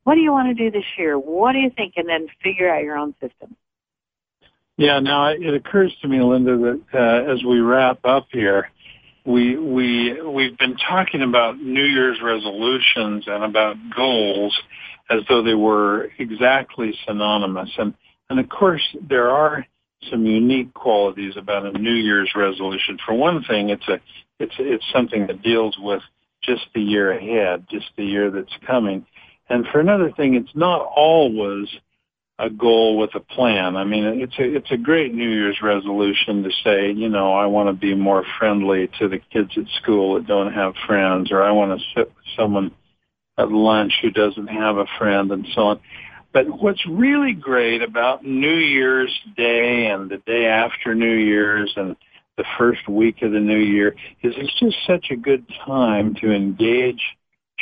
what 0.05 0.15
do 0.15 0.21
you 0.21 0.33
want 0.33 0.49
to 0.49 0.55
do 0.55 0.71
this 0.71 0.99
year? 0.99 1.19
What 1.19 1.53
do 1.53 1.59
you 1.59 1.71
think? 1.71 1.95
And 1.97 2.09
then 2.09 2.29
figure 2.43 2.73
out 2.73 2.83
your 2.83 2.97
own 2.97 3.15
system. 3.21 3.57
Yeah, 4.83 4.99
now 4.99 5.29
it 5.29 5.55
occurs 5.55 5.95
to 6.03 6.09
me, 6.09 6.21
Linda, 6.21 6.57
that 6.59 6.83
uh, 6.93 7.33
as 7.33 7.45
we 7.45 7.61
wrap 7.61 8.01
up 8.05 8.27
here, 8.33 8.69
we 9.25 9.57
we 9.57 10.21
we've 10.23 10.59
been 10.59 10.77
talking 10.77 11.23
about 11.23 11.57
New 11.61 11.85
Year's 11.85 12.19
resolutions 12.21 13.23
and 13.29 13.45
about 13.45 13.77
goals 13.95 14.61
as 15.09 15.21
though 15.29 15.41
they 15.41 15.55
were 15.55 16.11
exactly 16.19 16.93
synonymous, 17.07 17.71
and 17.79 17.95
and 18.29 18.41
of 18.41 18.49
course 18.49 18.83
there 19.09 19.31
are 19.31 19.65
some 20.11 20.27
unique 20.27 20.75
qualities 20.75 21.35
about 21.37 21.65
a 21.65 21.79
New 21.79 21.95
Year's 21.95 22.33
resolution. 22.35 22.99
For 23.07 23.15
one 23.15 23.45
thing, 23.45 23.71
it's 23.71 23.87
a 23.87 24.01
it's 24.41 24.55
it's 24.59 24.85
something 24.93 25.29
that 25.29 25.43
deals 25.43 25.77
with 25.79 26.03
just 26.43 26.67
the 26.75 26.83
year 26.83 27.13
ahead, 27.13 27.67
just 27.71 27.87
the 27.97 28.05
year 28.05 28.33
that's 28.33 28.57
coming, 28.67 29.07
and 29.49 29.65
for 29.69 29.79
another 29.79 30.11
thing, 30.11 30.35
it's 30.35 30.57
not 30.57 30.81
always 30.81 31.69
a 32.43 32.51
goal 32.51 32.99
with 32.99 33.15
a 33.15 33.21
plan. 33.21 33.77
I 33.77 33.85
mean, 33.85 34.05
it's 34.05 34.37
a 34.37 34.57
it's 34.57 34.71
a 34.73 34.77
great 34.77 35.15
New 35.15 35.31
Year's 35.31 35.63
resolution 35.63 36.43
to 36.43 36.51
say, 36.65 36.91
you 36.91 37.09
know, 37.09 37.33
I 37.33 37.47
want 37.47 37.69
to 37.69 37.73
be 37.73 37.95
more 37.95 38.25
friendly 38.37 38.91
to 38.99 39.09
the 39.09 39.21
kids 39.33 39.53
at 39.57 39.67
school 39.81 40.15
that 40.15 40.27
don't 40.27 40.53
have 40.53 40.75
friends, 40.85 41.31
or 41.31 41.41
I 41.41 41.53
want 41.53 41.79
to 41.79 41.87
sit 41.95 42.09
with 42.09 42.25
someone 42.37 42.73
at 43.39 43.53
lunch 43.53 43.93
who 44.03 44.11
doesn't 44.11 44.49
have 44.49 44.77
a 44.77 44.87
friend, 44.99 45.31
and 45.31 45.47
so 45.55 45.61
on. 45.69 45.81
But 46.33 46.49
what's 46.49 46.85
really 46.85 47.33
great 47.33 47.81
about 47.81 48.25
New 48.25 48.57
Year's 48.57 49.17
Day 49.37 49.87
and 49.87 50.11
the 50.11 50.19
day 50.19 50.47
after 50.47 50.97
New 50.97 51.15
Year's 51.15 51.73
and 51.77 51.95
the 52.37 52.45
first 52.59 52.89
week 52.89 53.23
of 53.23 53.31
the 53.31 53.41
new 53.41 53.59
year 53.59 53.95
is 54.23 54.35
it's 54.37 54.59
just 54.59 54.77
such 54.85 55.13
a 55.13 55.17
good 55.17 55.47
time 55.65 56.17
to 56.17 56.33
engage 56.33 57.03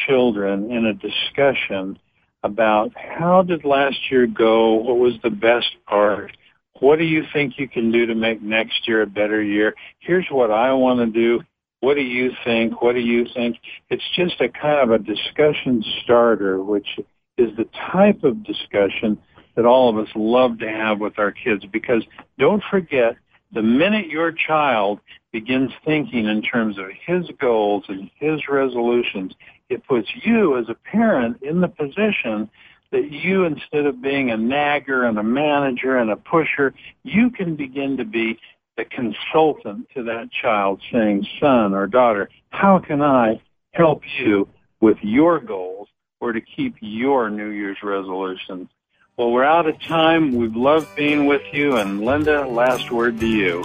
children 0.06 0.70
in 0.70 0.86
a 0.86 0.94
discussion 0.94 1.98
about 2.42 2.92
how 2.96 3.42
did 3.42 3.64
last 3.64 3.98
year 4.10 4.26
go? 4.26 4.74
What 4.74 4.98
was 4.98 5.14
the 5.22 5.30
best 5.30 5.76
part? 5.86 6.36
What 6.80 6.98
do 6.98 7.04
you 7.04 7.24
think 7.32 7.58
you 7.58 7.68
can 7.68 7.92
do 7.92 8.06
to 8.06 8.14
make 8.14 8.42
next 8.42 8.88
year 8.88 9.02
a 9.02 9.06
better 9.06 9.42
year? 9.42 9.74
Here's 9.98 10.26
what 10.30 10.50
I 10.50 10.72
want 10.72 11.00
to 11.00 11.06
do. 11.06 11.42
What 11.80 11.94
do 11.94 12.02
you 12.02 12.30
think? 12.44 12.82
What 12.82 12.94
do 12.94 13.00
you 13.00 13.26
think? 13.34 13.56
It's 13.88 14.04
just 14.16 14.40
a 14.40 14.48
kind 14.48 14.80
of 14.80 14.90
a 14.90 15.02
discussion 15.02 15.84
starter, 16.02 16.62
which 16.62 16.98
is 17.36 17.54
the 17.56 17.68
type 17.92 18.22
of 18.24 18.44
discussion 18.44 19.18
that 19.56 19.64
all 19.64 19.88
of 19.88 19.98
us 19.98 20.10
love 20.14 20.58
to 20.58 20.68
have 20.68 21.00
with 21.00 21.18
our 21.18 21.32
kids 21.32 21.64
because 21.72 22.04
don't 22.38 22.62
forget 22.70 23.16
the 23.52 23.62
minute 23.62 24.06
your 24.06 24.32
child 24.32 25.00
begins 25.32 25.70
thinking 25.84 26.26
in 26.26 26.42
terms 26.42 26.78
of 26.78 26.86
his 27.06 27.28
goals 27.40 27.84
and 27.88 28.10
his 28.16 28.40
resolutions, 28.48 29.32
it 29.70 29.86
puts 29.86 30.08
you 30.24 30.58
as 30.58 30.68
a 30.68 30.74
parent 30.74 31.42
in 31.42 31.60
the 31.60 31.68
position 31.68 32.50
that 32.92 33.10
you, 33.10 33.44
instead 33.44 33.86
of 33.86 34.02
being 34.02 34.30
a 34.30 34.36
nagger 34.36 35.04
and 35.04 35.18
a 35.18 35.22
manager 35.22 35.96
and 35.96 36.10
a 36.10 36.16
pusher, 36.16 36.74
you 37.04 37.30
can 37.30 37.54
begin 37.54 37.96
to 37.96 38.04
be 38.04 38.38
the 38.76 38.84
consultant 38.84 39.88
to 39.94 40.02
that 40.04 40.30
child 40.32 40.80
saying, 40.92 41.26
son 41.38 41.72
or 41.72 41.86
daughter, 41.86 42.28
how 42.50 42.78
can 42.78 43.00
I 43.00 43.40
help 43.72 44.02
you 44.18 44.48
with 44.80 44.98
your 45.02 45.38
goals 45.38 45.88
or 46.18 46.32
to 46.32 46.40
keep 46.40 46.74
your 46.80 47.30
New 47.30 47.50
Year's 47.50 47.78
resolutions? 47.82 48.68
Well, 49.16 49.30
we're 49.30 49.44
out 49.44 49.68
of 49.68 49.80
time. 49.82 50.32
We've 50.32 50.56
loved 50.56 50.96
being 50.96 51.26
with 51.26 51.42
you. 51.52 51.76
And 51.76 52.00
Linda, 52.00 52.46
last 52.46 52.90
word 52.90 53.20
to 53.20 53.26
you. 53.26 53.64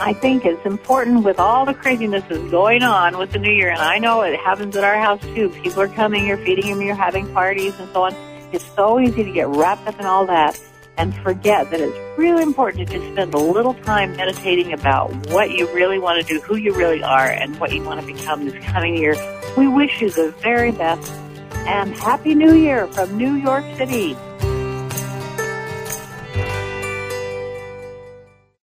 I 0.00 0.14
think 0.14 0.46
it's 0.46 0.64
important 0.64 1.24
with 1.24 1.38
all 1.38 1.66
the 1.66 1.74
craziness 1.74 2.24
that's 2.26 2.50
going 2.50 2.82
on 2.82 3.18
with 3.18 3.32
the 3.32 3.38
new 3.38 3.52
year, 3.52 3.68
and 3.68 3.80
I 3.80 3.98
know 3.98 4.22
it 4.22 4.34
happens 4.40 4.74
at 4.74 4.82
our 4.82 4.98
house 4.98 5.20
too. 5.20 5.50
People 5.62 5.82
are 5.82 5.88
coming, 5.88 6.26
you're 6.26 6.38
feeding 6.38 6.70
them, 6.70 6.80
you're 6.80 6.94
having 6.94 7.30
parties 7.34 7.78
and 7.78 7.86
so 7.92 8.04
on. 8.04 8.14
It's 8.50 8.64
so 8.74 8.98
easy 8.98 9.22
to 9.24 9.30
get 9.30 9.48
wrapped 9.48 9.86
up 9.86 10.00
in 10.00 10.06
all 10.06 10.24
that 10.24 10.58
and 10.96 11.14
forget 11.16 11.70
that 11.70 11.80
it's 11.80 12.18
really 12.18 12.42
important 12.42 12.88
to 12.88 12.98
just 12.98 13.12
spend 13.12 13.34
a 13.34 13.38
little 13.38 13.74
time 13.74 14.16
meditating 14.16 14.72
about 14.72 15.14
what 15.28 15.50
you 15.50 15.70
really 15.74 15.98
want 15.98 16.26
to 16.26 16.26
do, 16.26 16.40
who 16.40 16.56
you 16.56 16.74
really 16.74 17.02
are, 17.02 17.28
and 17.28 17.60
what 17.60 17.70
you 17.70 17.82
want 17.82 18.00
to 18.00 18.06
become 18.06 18.46
this 18.46 18.64
coming 18.64 18.96
year. 18.96 19.14
We 19.58 19.68
wish 19.68 20.00
you 20.00 20.10
the 20.10 20.34
very 20.40 20.72
best 20.72 21.12
and 21.66 21.94
Happy 21.94 22.34
New 22.34 22.54
Year 22.54 22.86
from 22.86 23.18
New 23.18 23.34
York 23.34 23.64
City. 23.76 24.16